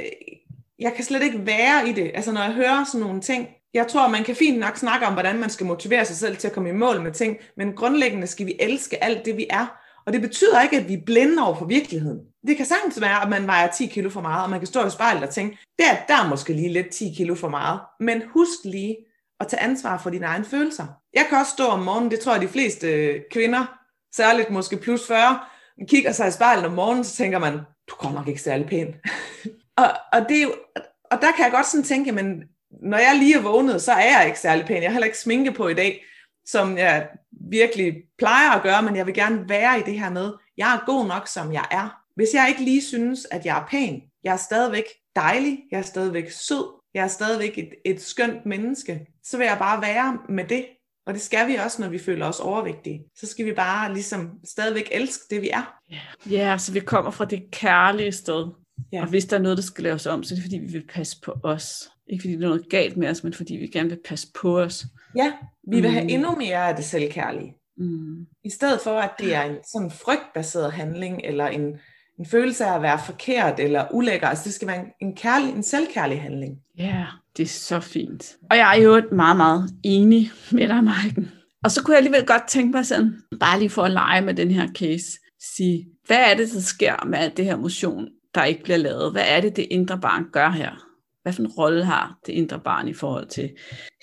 [0.80, 2.12] jeg kan slet ikke være i det.
[2.14, 5.14] Altså, når jeg hører sådan nogle ting, jeg tror, man kan fint nok snakke om,
[5.14, 8.28] hvordan man skal motivere sig selv til at komme i mål med ting, men grundlæggende
[8.28, 9.66] skal vi elske alt det, vi er.
[10.06, 12.20] Og det betyder ikke, at vi er blinde over for virkeligheden.
[12.48, 14.86] Det kan sagtens være, at man vejer 10 kilo for meget, og man kan stå
[14.86, 17.80] i spejlet og tænke, der, der måske lige lidt 10 kilo for meget.
[18.00, 18.98] Men husk lige
[19.40, 20.86] at tage ansvar for dine egne følelser.
[21.14, 23.80] Jeg kan også stå om morgenen, det tror jeg de fleste øh, kvinder,
[24.16, 25.40] særligt måske plus 40,
[25.90, 27.54] kigger sig i spejlet om morgenen, så tænker man,
[27.90, 28.96] du kommer nok ikke særlig pæn.
[29.82, 30.54] og, og, det er jo,
[31.12, 34.18] og der kan jeg godt sådan tænke, men når jeg lige er vågnet, så er
[34.18, 34.82] jeg ikke særlig pæn.
[34.82, 36.06] Jeg har heller ikke sminke på i dag,
[36.46, 40.34] som jeg virkelig plejer at gøre, men jeg vil gerne være i det her med,
[40.58, 42.02] jeg er god nok, som jeg er.
[42.16, 44.84] Hvis jeg ikke lige synes, at jeg er pæn, jeg er stadigvæk
[45.16, 49.58] dejlig, jeg er stadigvæk sød, jeg er stadigvæk et, et skønt menneske, så vil jeg
[49.60, 50.66] bare være med det.
[51.06, 53.04] Og det skal vi også, når vi føler os overvægtige.
[53.16, 55.80] Så skal vi bare ligesom stadigvæk elske det, vi er.
[56.30, 58.48] Ja, yeah, så vi kommer fra det kærlige sted.
[58.94, 59.04] Yeah.
[59.04, 60.88] Og hvis der er noget, der skal laves om, så er det fordi, vi vil
[60.94, 61.90] passe på os.
[62.10, 64.60] Ikke fordi der er noget galt med os, men fordi vi gerne vil passe på
[64.60, 64.86] os.
[65.16, 65.32] Ja,
[65.68, 66.10] vi vil have mm.
[66.10, 67.54] endnu mere af det selvkærlige.
[67.78, 68.26] Mm.
[68.44, 71.62] I stedet for, at det er en sådan frygtbaseret handling, eller en,
[72.20, 74.28] en følelse af at være forkert eller ulækker.
[74.28, 76.58] Altså det skal være en, en, kærlig, en selvkærlig handling.
[76.78, 77.08] Ja, yeah,
[77.38, 78.36] det er så fint.
[78.52, 81.32] Og jeg er jo meget, meget enig med dig, Maiken.
[81.64, 84.34] Og så kunne jeg alligevel godt tænke mig sådan, bare lige for at lege med
[84.34, 85.20] den her case,
[85.56, 89.12] sige, hvad er det, der sker med alt det her motion, der ikke bliver lavet?
[89.12, 90.89] Hvad er det, det indre barn gør her?
[91.30, 93.50] Hvad for en rolle har det indre barn i forhold til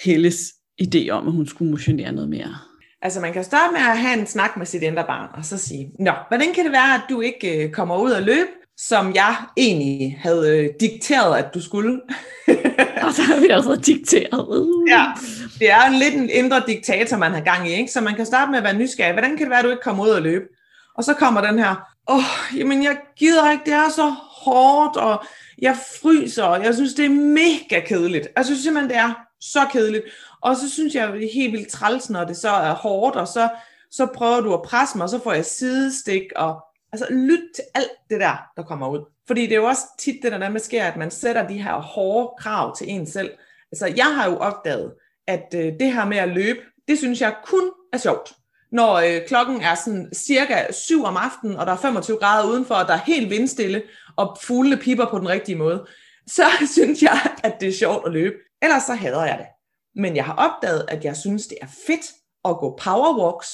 [0.04, 0.52] Helles
[0.82, 2.54] idé om, at hun skulle motionere noget mere?
[3.02, 5.58] Altså man kan starte med at have en snak med sit indre barn, og så
[5.58, 9.14] sige, Nå, hvordan kan det være, at du ikke øh, kommer ud og løbe, som
[9.14, 12.00] jeg egentlig havde øh, dikteret, at du skulle?
[13.06, 14.68] og så har vi altså dikteret.
[14.94, 15.04] ja,
[15.58, 17.92] det er en lidt en indre diktator, man har gang i, ikke?
[17.92, 19.12] Så man kan starte med at være nysgerrig.
[19.12, 20.44] Hvordan kan det være, at du ikke kommer ud og løbe?
[20.96, 21.74] Og så kommer den her,
[22.08, 24.14] åh, oh, jamen jeg gider ikke, det er så
[24.44, 25.24] hårdt, og
[25.58, 28.26] jeg fryser, og jeg synes, det er mega kedeligt.
[28.36, 30.04] Altså, jeg synes simpelthen, det er så kedeligt.
[30.40, 33.28] Og så synes jeg, det er helt vildt træls, når det så er hårdt, og
[33.28, 33.48] så,
[33.90, 37.64] så prøver du at presse mig, og så får jeg sidestik, og altså lyt til
[37.74, 39.04] alt det der, der kommer ud.
[39.26, 41.74] Fordi det er jo også tit det, der med sker, at man sætter de her
[41.74, 43.30] hårde krav til en selv.
[43.72, 44.92] Altså jeg har jo opdaget,
[45.26, 48.32] at øh, det her med at løbe, det synes jeg kun er sjovt.
[48.72, 52.74] Når øh, klokken er sådan cirka 7 om aftenen, og der er 25 grader udenfor,
[52.74, 53.82] og der er helt vindstille,
[54.16, 55.86] og fuglene piper på den rigtige måde,
[56.26, 56.44] så
[56.76, 58.34] synes jeg, at det er sjovt at løbe.
[58.62, 59.46] Ellers så hader jeg det.
[60.02, 62.12] Men jeg har opdaget, at jeg synes, det er fedt
[62.44, 63.48] at gå powerwalks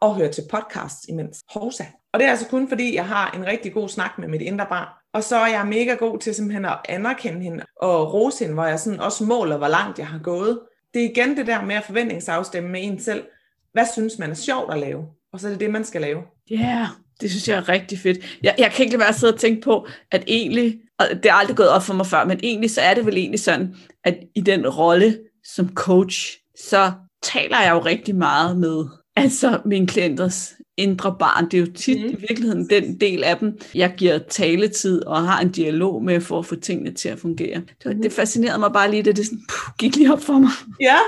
[0.00, 1.84] og høre til podcasts imens hovsa.
[2.12, 4.66] Og det er altså kun fordi, jeg har en rigtig god snak med mit indre
[4.66, 4.88] barn.
[5.12, 8.64] Og så er jeg mega god til simpelthen at anerkende hende og rose hende, hvor
[8.64, 10.60] jeg sådan også måler, hvor langt jeg har gået.
[10.94, 13.24] Det er igen det der med at forventningsafstemme med en selv.
[13.72, 15.06] Hvad synes man er sjovt at lave?
[15.32, 16.22] Og så er det det, man skal lave.
[16.50, 16.88] Ja, yeah,
[17.20, 18.38] det synes jeg er rigtig fedt.
[18.42, 21.26] Jeg, jeg kan ikke lade være at sidde og tænke på, at egentlig, og det
[21.26, 23.74] er aldrig gået op for mig før, men egentlig så er det vel egentlig sådan,
[24.04, 26.92] at i den rolle, som coach, så
[27.22, 28.84] taler jeg jo rigtig meget med
[29.16, 31.44] altså mine klienters indre barn.
[31.44, 32.10] Det er jo tit mm.
[32.10, 36.38] i virkeligheden den del af dem, jeg giver taletid og har en dialog med for
[36.38, 37.58] at få tingene til at fungere.
[37.58, 38.02] Det, var, mm.
[38.02, 40.50] det fascinerede mig bare lige, da det sådan, puh, gik lige op for mig.
[40.80, 40.98] Ja,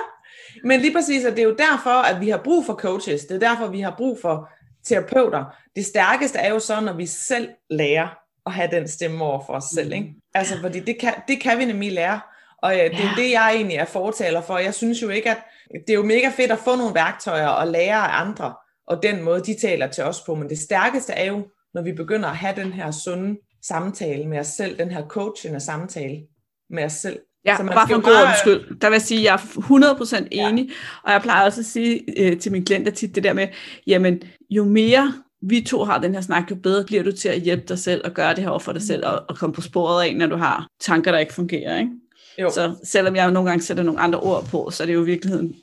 [0.64, 3.24] men lige præcis, at det er jo derfor, at vi har brug for coaches.
[3.24, 4.48] Det er derfor, vi har brug for
[4.84, 5.44] terapeuter.
[5.76, 8.08] Det stærkeste er jo så, når vi selv lærer
[8.46, 9.92] at have den stemme over for os selv.
[9.92, 10.14] Ikke?
[10.34, 12.20] Altså, fordi det kan, det kan vi nemlig lære.
[12.62, 13.22] Og ja, det er ja.
[13.22, 14.58] det, jeg egentlig er fortaler for.
[14.58, 15.38] Jeg synes jo ikke, at
[15.70, 18.54] det er jo mega fedt at få nogle værktøjer og lære af andre,
[18.86, 20.34] og den måde, de taler til os på.
[20.34, 24.38] Men det stærkeste er jo, når vi begynder at have den her sunde samtale med
[24.38, 26.22] os selv, den her coachende samtale
[26.70, 27.20] med os selv.
[27.44, 28.80] Ja, så man bare for en god undskyld.
[28.80, 30.74] Der vil jeg sige, at jeg er 100% enig, ja.
[31.02, 33.48] og jeg plejer også at sige øh, til mine klienter tit det der med,
[33.86, 35.12] jamen jo mere
[35.42, 38.00] vi to har den her snak, jo bedre bliver du til at hjælpe dig selv
[38.04, 40.26] og gøre det her over for dig selv, og, og komme på sporet af, når
[40.26, 41.78] du har tanker, der ikke fungerer.
[41.78, 41.90] Ikke?
[42.38, 42.50] Jo.
[42.50, 45.06] Så selvom jeg nogle gange sætter nogle andre ord på, så er det jo i
[45.06, 45.54] virkeligheden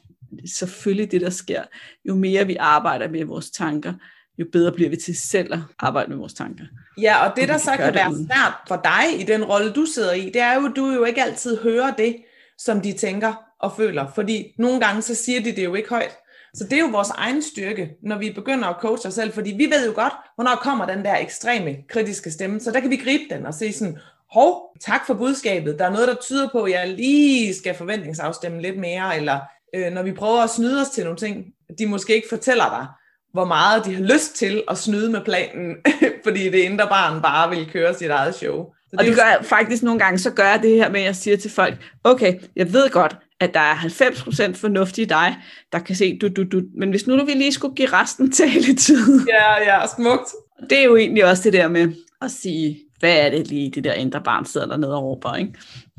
[0.57, 1.61] selvfølgelig det, der sker.
[2.05, 3.93] Jo mere vi arbejder med vores tanker,
[4.37, 6.63] jo bedre bliver vi til selv at arbejde med vores tanker.
[7.01, 8.25] Ja, og det, og der så kan være uden.
[8.25, 11.03] svært for dig i den rolle, du sidder i, det er jo, at du jo
[11.03, 12.15] ikke altid hører det,
[12.57, 14.11] som de tænker og føler.
[14.15, 16.17] Fordi nogle gange, så siger de det jo ikke højt.
[16.53, 19.51] Så det er jo vores egen styrke, når vi begynder at coache os selv, fordi
[19.51, 22.95] vi ved jo godt, hvornår kommer den der ekstreme kritiske stemme, så der kan vi
[22.95, 23.97] gribe den og se sådan,
[24.31, 28.61] hov, tak for budskabet, der er noget, der tyder på, at jeg lige skal forventningsafstemme
[28.61, 29.39] lidt mere, eller
[29.75, 31.45] øh, når vi prøver at snyde os til nogle ting,
[31.79, 32.87] de måske ikke fortæller dig,
[33.33, 35.75] hvor meget de har lyst til at snyde med planen,
[36.25, 38.65] fordi det indre barn bare vil køre sit eget show.
[38.89, 40.99] Så det og det gør jeg faktisk nogle gange, så gør jeg det her med,
[40.99, 45.05] at jeg siger til folk, okay, jeg ved godt, at der er 90% fornuft i
[45.05, 45.37] dig,
[45.71, 46.61] der kan se du, du, du.
[46.79, 49.27] Men hvis nu du lige skulle give resten taletid.
[49.27, 50.29] Ja, ja, smukt.
[50.69, 53.83] Det er jo egentlig også det der med at sige, hvad er det lige, det
[53.83, 55.53] der indre barn sidder dernede og råber, ikke?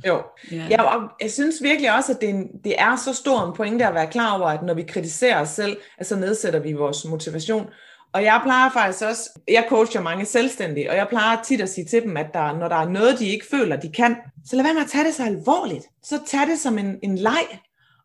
[0.07, 0.23] Jo.
[0.53, 0.71] Yeah.
[0.71, 3.95] Ja, og jeg synes virkelig også, at det, det er så stor en pointe at
[3.95, 7.67] være klar over, at når vi kritiserer os selv, så nedsætter vi vores motivation.
[8.13, 11.85] Og jeg plejer faktisk også, jeg coacher mange selvstændige, og jeg plejer tit at sige
[11.85, 14.65] til dem, at der, når der er noget, de ikke føler, de kan, så lad
[14.65, 15.85] være med at tage det så alvorligt.
[16.03, 17.47] Så tag det som en, en leg,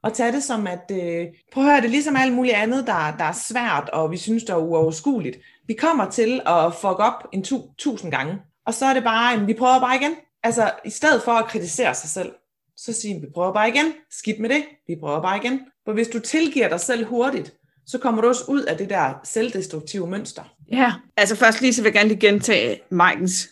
[0.04, 2.88] og tage det som, at øh, prøv at høre, det er ligesom alt muligt andet,
[2.88, 5.38] der, der er svært, og vi synes, der er uoverskueligt.
[5.68, 8.34] Vi kommer til at fuck op en tu, tusind gange,
[8.66, 10.16] og så er det bare, at vi prøver bare igen.
[10.44, 12.32] Altså, i stedet for at kritisere sig selv,
[12.78, 13.94] så siger vi, prøver bare igen.
[14.12, 14.64] Skidt med det.
[14.88, 15.60] Vi prøver bare igen.
[15.86, 17.54] For hvis du tilgiver dig selv hurtigt,
[17.86, 20.44] så kommer du også ud af det der selvdestruktive mønster.
[20.72, 23.50] Ja, altså først lige så vil jeg gerne lige gentage Mikens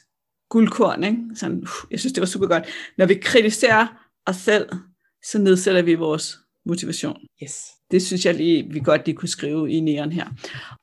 [0.50, 1.04] guldkorn.
[1.04, 1.18] Ikke?
[1.36, 2.64] Sådan, uh, jeg synes, det var super godt.
[2.98, 3.88] Når vi kritiserer
[4.28, 4.70] os selv,
[5.26, 7.18] så nedsætter vi vores motivation.
[7.44, 7.66] Yes.
[7.92, 10.26] Det synes jeg lige, vi godt lige kunne skrive i næren her.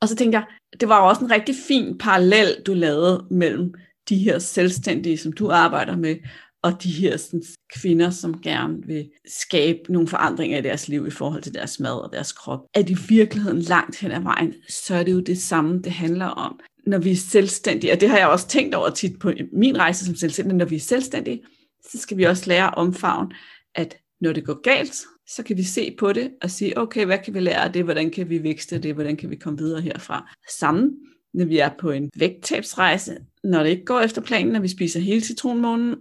[0.01, 0.47] Og så tænkte jeg,
[0.81, 3.75] det var også en rigtig fin parallel, du lavede mellem
[4.09, 6.17] de her selvstændige, som du arbejder med,
[6.63, 7.43] og de her sådan,
[7.75, 12.05] kvinder, som gerne vil skabe nogle forandringer i deres liv i forhold til deres mad
[12.05, 15.39] og deres krop, at i virkeligheden langt hen ad vejen, så er det jo det
[15.39, 16.61] samme, det handler om.
[16.87, 20.07] Når vi er selvstændige, og det har jeg også tænkt over tit på min rejse
[20.07, 21.43] som selvstændig, når vi er selvstændige,
[21.91, 23.33] så skal vi også lære omfavn,
[23.75, 24.95] at når det går galt,
[25.27, 27.85] så kan vi se på det og sige, okay, hvad kan vi lære af det,
[27.85, 30.31] hvordan kan vi vækste det, hvordan kan vi komme videre herfra.
[30.59, 30.91] Sammen,
[31.35, 35.01] når vi er på en vægttabsrejse, når det ikke går efter planen, når vi spiser
[35.01, 35.97] hele citronmånen.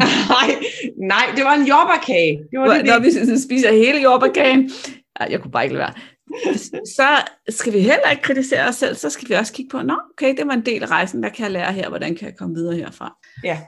[0.00, 0.56] nej,
[0.98, 2.38] nej, det var en jordbærkage.
[2.50, 4.70] Det var det, når vi spiser hele jordbærkagen.
[5.30, 5.94] Jeg kunne bare ikke lade være.
[6.86, 7.08] Så
[7.48, 10.36] skal vi heller ikke kritisere os selv, så skal vi også kigge på, nå, okay,
[10.36, 12.54] det var en del af rejsen, hvad kan jeg lære her, hvordan kan jeg komme
[12.54, 13.16] videre herfra?
[13.44, 13.60] Ja,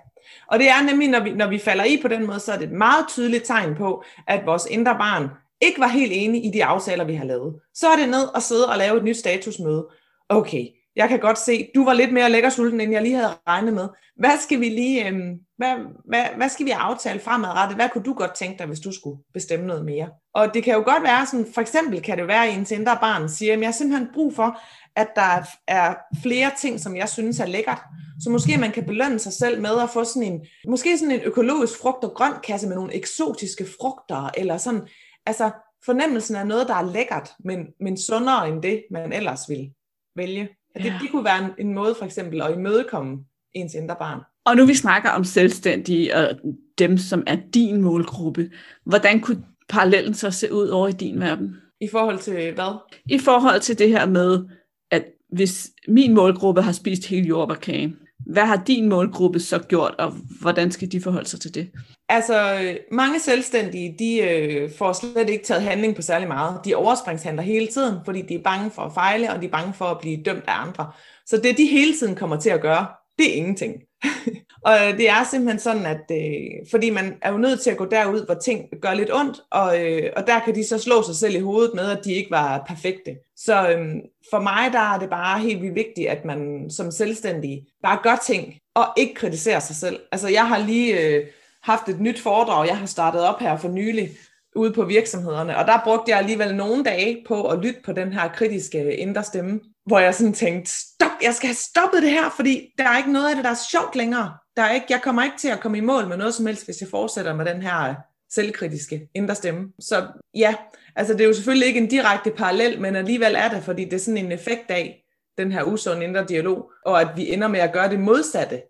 [0.50, 2.58] og det er nemlig, når vi, når vi falder i på den måde, så er
[2.58, 5.28] det et meget tydeligt tegn på, at vores indre barn
[5.60, 7.54] ikke var helt enig i de aftaler, vi har lavet.
[7.74, 9.86] Så er det ned og sidde og lave et nyt statusmøde.
[10.28, 10.66] Okay,
[10.96, 13.74] jeg kan godt se, du var lidt mere lækker sulten, end jeg lige havde regnet
[13.74, 13.88] med.
[14.16, 15.74] Hvad skal vi lige, øhm, hvad,
[16.08, 17.76] hvad, hvad skal vi aftale fremadrettet?
[17.76, 20.08] Hvad kunne du godt tænke dig, hvis du skulle bestemme noget mere?
[20.34, 22.98] Og det kan jo godt være sådan, for eksempel kan det være, at ens indre
[23.00, 24.60] barn siger, at jeg har simpelthen brug for,
[24.96, 27.82] at der er flere ting, som jeg synes er lækkert.
[28.20, 31.20] Så måske man kan belønne sig selv med at få sådan en, måske sådan en
[31.20, 34.82] økologisk frugt- og grøn kasse med nogle eksotiske frugter, eller sådan,
[35.26, 35.50] altså
[35.84, 39.70] fornemmelsen af noget, der er lækkert, men, men sundere end det, man ellers vil
[40.16, 40.48] vælge.
[40.76, 40.98] At det, ja.
[41.02, 43.18] det kunne være en, en måde for eksempel at imødekomme
[43.54, 44.20] ens indre barn.
[44.46, 46.38] Og nu vi snakker om selvstændige og
[46.78, 48.50] dem, som er din målgruppe,
[48.84, 51.56] hvordan kunne parallellen så se ud over i din verden?
[51.80, 52.78] I forhold til hvad?
[53.10, 54.44] I forhold til det her med,
[54.90, 57.96] at hvis min målgruppe har spist hele jordbærkagen,
[58.26, 61.70] hvad har din målgruppe så gjort, og hvordan skal de forholde sig til det?
[62.08, 62.58] Altså,
[62.92, 66.60] mange selvstændige, de øh, får slet ikke taget handling på særlig meget.
[66.64, 69.74] De overspringshandler hele tiden, fordi de er bange for at fejle, og de er bange
[69.74, 70.90] for at blive dømt af andre.
[71.26, 72.86] Så det, de hele tiden kommer til at gøre,
[73.18, 73.74] det er ingenting.
[74.66, 77.84] og det er simpelthen sådan, at øh, fordi man er jo nødt til at gå
[77.84, 81.16] derud, hvor ting gør lidt ondt, og, øh, og der kan de så slå sig
[81.16, 83.16] selv i hovedet med, at de ikke var perfekte.
[83.36, 83.86] Så øh,
[84.30, 88.16] for mig der er det bare helt vildt vigtigt, at man som selvstændig bare gør
[88.26, 90.00] ting, og ikke kritiserer sig selv.
[90.12, 91.26] Altså jeg har lige øh,
[91.62, 94.10] haft et nyt foredrag, jeg har startet op her for nylig,
[94.56, 98.12] ude på virksomhederne, og der brugte jeg alligevel nogle dage på at lytte på den
[98.12, 102.30] her kritiske indre stemme, hvor jeg sådan tænkte, stop, jeg skal have stoppet det her,
[102.36, 104.32] fordi der er ikke noget af det, der er sjovt længere.
[104.56, 106.64] Der er ikke, jeg kommer ikke til at komme i mål med noget som helst,
[106.64, 107.94] hvis jeg fortsætter med den her øh,
[108.30, 109.72] selvkritiske indre stemme.
[109.80, 110.54] Så ja,
[110.96, 113.92] altså det er jo selvfølgelig ikke en direkte parallel, men alligevel er det, fordi det
[113.92, 115.02] er sådan en effekt af
[115.38, 118.62] den her usunde indre dialog, og at vi ender med at gøre det modsatte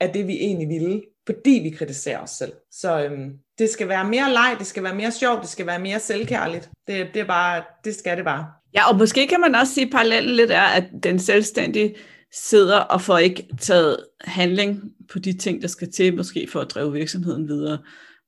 [0.00, 2.52] af det, vi egentlig ville, fordi vi kritiserer os selv.
[2.70, 5.78] Så øhm, det skal være mere leg, det skal være mere sjovt, det skal være
[5.78, 6.70] mere selvkærligt.
[6.86, 8.46] Det, det, er bare, det skal det bare.
[8.74, 11.94] Ja, og måske kan man også sige, at parallellen lidt er, at den selvstændige
[12.34, 16.70] sidder og får ikke taget handling på de ting, der skal til, måske for at
[16.70, 17.78] drive virksomheden videre.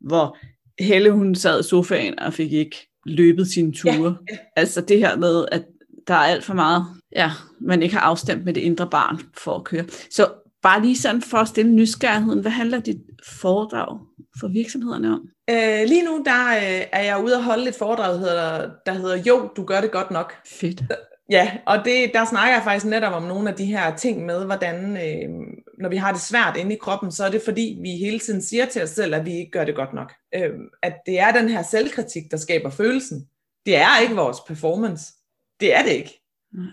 [0.00, 0.36] Hvor
[0.78, 3.94] Helle, hun sad i sofaen og fik ikke løbet sine ture.
[3.94, 4.38] Ja, ja.
[4.56, 5.64] Altså det her med, at
[6.08, 6.86] der er alt for meget,
[7.16, 7.30] ja,
[7.60, 9.84] man ikke har afstemt med det indre barn for at køre.
[10.10, 10.28] Så
[10.62, 13.98] bare lige sådan for at stille nysgerrigheden, hvad handler dit foredrag
[14.40, 15.28] for virksomhederne om?
[15.50, 18.92] Øh, lige nu der øh, er jeg ude at holde et foredrag, der hedder, der
[18.92, 20.32] hedder Jo, du gør det godt nok.
[20.46, 20.82] Fedt.
[21.30, 24.44] Ja, og det, der snakker jeg faktisk netop om nogle af de her ting med,
[24.44, 25.30] hvordan øh,
[25.78, 28.42] når vi har det svært inde i kroppen, så er det fordi, vi hele tiden
[28.42, 30.12] siger til os selv, at vi ikke gør det godt nok.
[30.34, 30.50] Øh,
[30.82, 33.28] at det er den her selvkritik, der skaber følelsen.
[33.66, 35.12] Det er ikke vores performance.
[35.60, 36.20] Det er det ikke.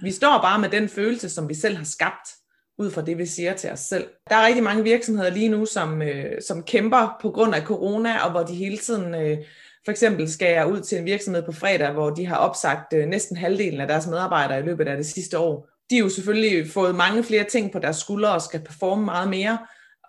[0.04, 2.30] Vi står bare med den følelse, som vi selv har skabt
[2.78, 4.08] ud fra det, vi siger til os selv.
[4.30, 8.24] Der er rigtig mange virksomheder lige nu, som, øh, som kæmper på grund af corona,
[8.26, 9.38] og hvor de hele tiden, øh,
[9.86, 13.06] for eksempel skal jeg ud til en virksomhed på fredag, hvor de har opsagt øh,
[13.06, 15.68] næsten halvdelen af deres medarbejdere i løbet af det sidste år.
[15.90, 19.30] De har jo selvfølgelig fået mange flere ting på deres skuldre og skal performe meget
[19.30, 19.58] mere,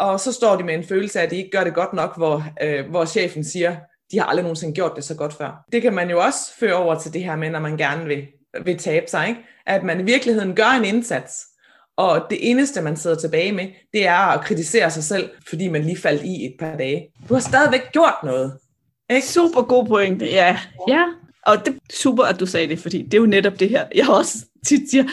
[0.01, 2.17] og så står de med en følelse af, at de ikke gør det godt nok,
[2.17, 3.77] hvor, øh, hvor chefen siger,
[4.13, 5.65] de har aldrig nogensinde gjort det så godt før.
[5.73, 8.27] Det kan man jo også føre over til det her med, når man gerne vil,
[8.65, 9.41] vil tabe sig, ikke?
[9.67, 11.47] at man i virkeligheden gør en indsats,
[11.97, 15.83] og det eneste, man sidder tilbage med, det er at kritisere sig selv, fordi man
[15.83, 17.09] lige faldt i et par dage.
[17.29, 18.59] Du har stadigvæk gjort noget.
[19.11, 19.27] Ikke?
[19.27, 20.59] Super god pointe, ja.
[20.89, 21.05] ja.
[21.47, 23.87] Og det er super, at du sagde det, fordi det er jo netop det her,
[23.95, 25.05] jeg også tit siger,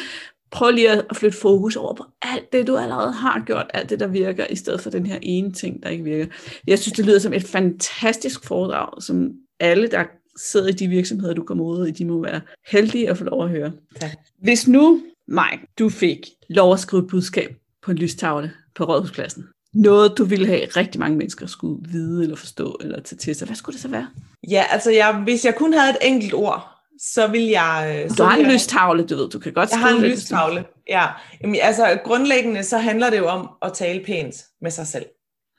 [0.51, 3.99] prøv lige at flytte fokus over på alt det, du allerede har gjort, alt det,
[3.99, 6.25] der virker, i stedet for den her ene ting, der ikke virker.
[6.67, 10.03] Jeg synes, det lyder som et fantastisk foredrag, som alle, der
[10.37, 13.43] sidder i de virksomheder, du kommer ud i, de må være heldige at få lov
[13.43, 13.71] at høre.
[13.99, 14.11] Tak.
[14.41, 19.45] Hvis nu, Mike, du fik lov at skrive et budskab på en lystavle på Rådhuspladsen,
[19.73, 23.45] noget, du ville have rigtig mange mennesker skulle vide eller forstå eller tage til sig.
[23.45, 24.07] Hvad skulle det så være?
[24.49, 28.05] Ja, altså jeg, hvis jeg kun havde et enkelt ord, så vil jeg...
[28.09, 29.29] Du så har vil en jeg, lystavle, du ved.
[29.29, 31.05] Du kan godt Jeg har en lystavle, ja.
[31.41, 35.05] Jamen, altså grundlæggende så handler det jo om at tale pænt med sig selv.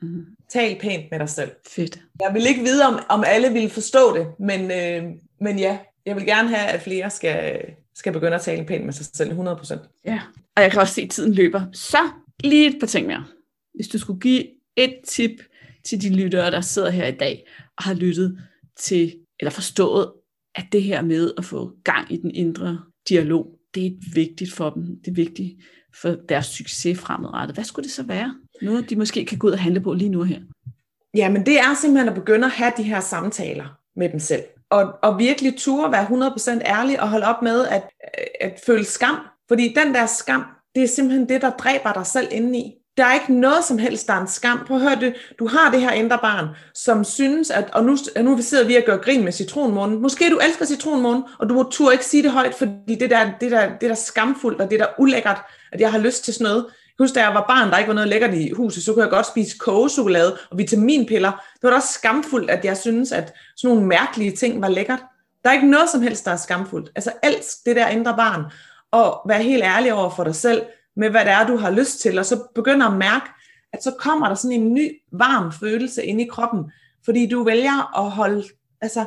[0.02, 0.26] Mhm.
[0.52, 1.50] Tal pænt med dig selv.
[1.68, 2.00] Fedt.
[2.20, 6.16] Jeg vil ikke vide, om, om alle vil forstå det, men, øh, men ja, jeg
[6.16, 7.60] vil gerne have, at flere skal,
[7.94, 10.02] skal begynde at tale pænt med sig selv, 100%.
[10.04, 10.20] Ja.
[10.56, 11.62] Og jeg kan også se, at tiden løber.
[11.72, 11.98] Så
[12.40, 13.24] lige et par ting mere.
[13.74, 14.44] Hvis du skulle give
[14.76, 15.30] et tip
[15.84, 17.46] til de lyttere, der sidder her i dag
[17.76, 18.38] og har lyttet
[18.76, 20.12] til, eller forstået,
[20.54, 24.70] at det her med at få gang i den indre dialog, det er vigtigt for
[24.70, 24.82] dem.
[25.04, 25.56] Det er vigtigt
[26.02, 27.56] for deres succes fremadrettet.
[27.56, 28.34] Hvad skulle det så være?
[28.62, 30.40] Noget, de måske kan gå ud og handle på lige nu her.
[31.14, 34.42] Ja, men det er simpelthen at begynde at have de her samtaler med dem selv.
[34.70, 37.82] Og, og virkelig ture være 100% ærlig og holde op med at,
[38.40, 39.16] at føle skam.
[39.48, 40.44] Fordi den der skam,
[40.74, 42.74] det er simpelthen det, der dræber dig selv indeni.
[43.00, 44.64] Der er ikke noget som helst, der er en skam.
[44.66, 45.14] Prøv at høre det.
[45.38, 48.82] Du har det her indre barn, som synes, at, og nu, nu sidder vi og
[48.86, 50.02] gør grin med citronmånen.
[50.02, 53.30] Måske du elsker citronmånen, og du må tur ikke sige det højt, fordi det der,
[53.40, 55.36] det der, det der skamfuldt, og det der ulækkert,
[55.72, 56.66] at jeg har lyst til sådan noget.
[56.98, 59.10] husker da jeg var barn, der ikke var noget lækkert i huset, så kunne jeg
[59.10, 61.30] godt spise kogechokolade og vitaminpiller.
[61.30, 65.02] Det var da også skamfuldt, at jeg synes, at sådan nogle mærkelige ting var lækkert.
[65.44, 66.90] Der er ikke noget som helst, der er skamfuldt.
[66.96, 68.44] Altså elsk det der indre barn,
[68.92, 70.62] og vær helt ærlig over for dig selv,
[71.00, 73.26] med hvad det er, du har lyst til, og så begynder at mærke,
[73.72, 76.72] at så kommer der sådan en ny, varm følelse ind i kroppen,
[77.04, 78.44] fordi du vælger at holde,
[78.80, 79.06] altså,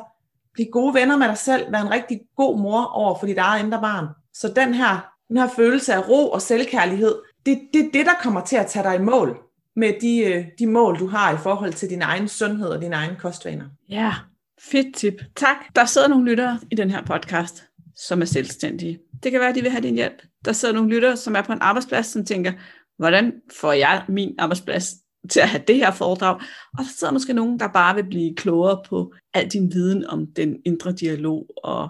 [0.53, 3.63] blive gode venner med dig selv, være en rigtig god mor over for dit eget
[3.63, 4.07] indre barn.
[4.33, 7.15] Så den her, den her følelse af ro og selvkærlighed,
[7.45, 9.37] det, det er det, der kommer til at tage dig i mål
[9.75, 12.95] med de, øh, de mål, du har i forhold til din egen sundhed og dine
[12.95, 13.65] egne kostvaner.
[13.89, 14.13] Ja,
[14.59, 15.21] fedt tip.
[15.35, 15.55] Tak.
[15.75, 17.63] Der sidder nogle lyttere i den her podcast,
[17.95, 18.99] som er selvstændige.
[19.23, 20.21] Det kan være, at de vil have din hjælp.
[20.45, 22.51] Der sidder nogle lyttere, som er på en arbejdsplads, som tænker,
[22.97, 24.93] hvordan får jeg min arbejdsplads
[25.29, 26.41] til at have det her foredrag?
[26.77, 30.27] Og så sidder måske nogen, der bare vil blive klogere på al din viden om
[30.35, 31.89] den indre dialog og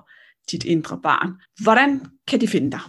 [0.51, 1.30] dit indre barn.
[1.64, 2.80] Hvordan kan de finde dig?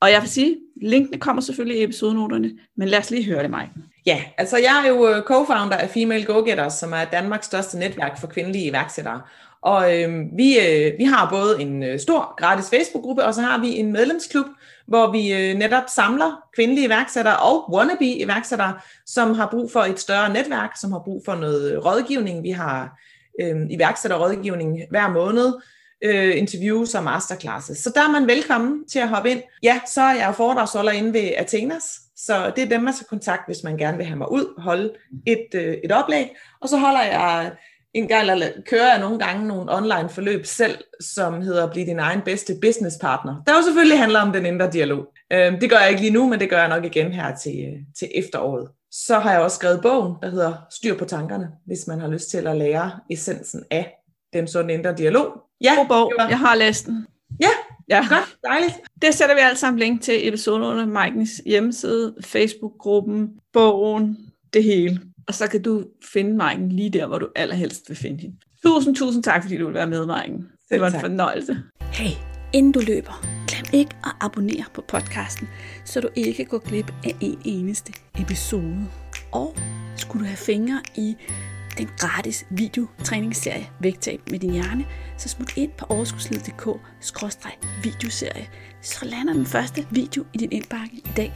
[0.00, 3.50] Og jeg vil sige, linkene kommer selvfølgelig i episodenoterne, men lad os lige høre det,
[3.50, 3.70] mig.
[4.06, 8.20] Ja, altså jeg er jo øh, co-founder af Female Go-Getters, som er Danmarks største netværk
[8.20, 9.20] for kvindelige iværksættere.
[9.64, 13.58] Og øh, vi, øh, vi har både en øh, stor gratis Facebook-gruppe, og så har
[13.58, 14.46] vi en medlemsklub,
[14.86, 18.74] hvor vi øh, netop samler kvindelige iværksættere og wannabe iværksættere,
[19.06, 22.42] som har brug for et større netværk, som har brug for noget øh, rådgivning.
[22.42, 22.98] Vi har
[23.40, 25.52] øh, iværksætterrådgivning hver måned,
[26.04, 27.78] øh, interviews og masterclasses.
[27.78, 29.42] Så der er man velkommen til at hoppe ind.
[29.62, 31.84] Ja, så er jeg foredragsholder inde ved Athenas,
[32.16, 34.62] så det er dem, man skal kontakte, hvis man gerne vil have mig ud og
[34.62, 34.92] holde
[35.26, 36.36] et, øh, et oplæg.
[36.60, 37.52] Og så holder jeg
[37.94, 41.98] en gang, eller kører jeg nogle gange nogle online forløb selv, som hedder Bliv din
[41.98, 43.42] egen bedste business partner.
[43.46, 45.06] Der jo selvfølgelig handler om den indre dialog.
[45.32, 47.64] Øh, det gør jeg ikke lige nu, men det gør jeg nok igen her til,
[47.98, 48.68] til efteråret.
[48.90, 52.30] Så har jeg også skrevet bogen, der hedder Styr på tankerne, hvis man har lyst
[52.30, 53.94] til at lære essensen af
[54.32, 55.26] den sunde indre dialog.
[55.60, 56.12] Ja, God bog.
[56.18, 57.06] var- Jeg har læst den.
[57.40, 57.48] Ja,
[57.88, 57.98] Ja.
[58.08, 58.74] godt, dejligt.
[59.02, 64.16] Det sætter vi alt sammen link til episoderne, Mikens hjemmeside, Facebook-gruppen, bogen,
[64.52, 65.00] det hele.
[65.28, 68.36] Og så kan du finde Maiken lige der, hvor du allerhelst vil finde hende.
[68.62, 70.46] Tusind, tusind tak, fordi du vil være med, Maiken.
[70.70, 71.58] Det var en fornøjelse.
[71.80, 72.10] Hey,
[72.52, 75.48] inden du løber, glem ikke at abonnere på podcasten,
[75.84, 78.86] så du ikke går glip af en eneste episode.
[79.32, 79.56] Og
[79.96, 81.16] skulle du have fingre i
[81.78, 84.84] den gratis videotræningsserie Vægtab med din hjerne,
[85.18, 88.48] så smut ind på overskudslivet.dk-videoserie,
[88.82, 91.32] så lander den første video i din indbakke i dag.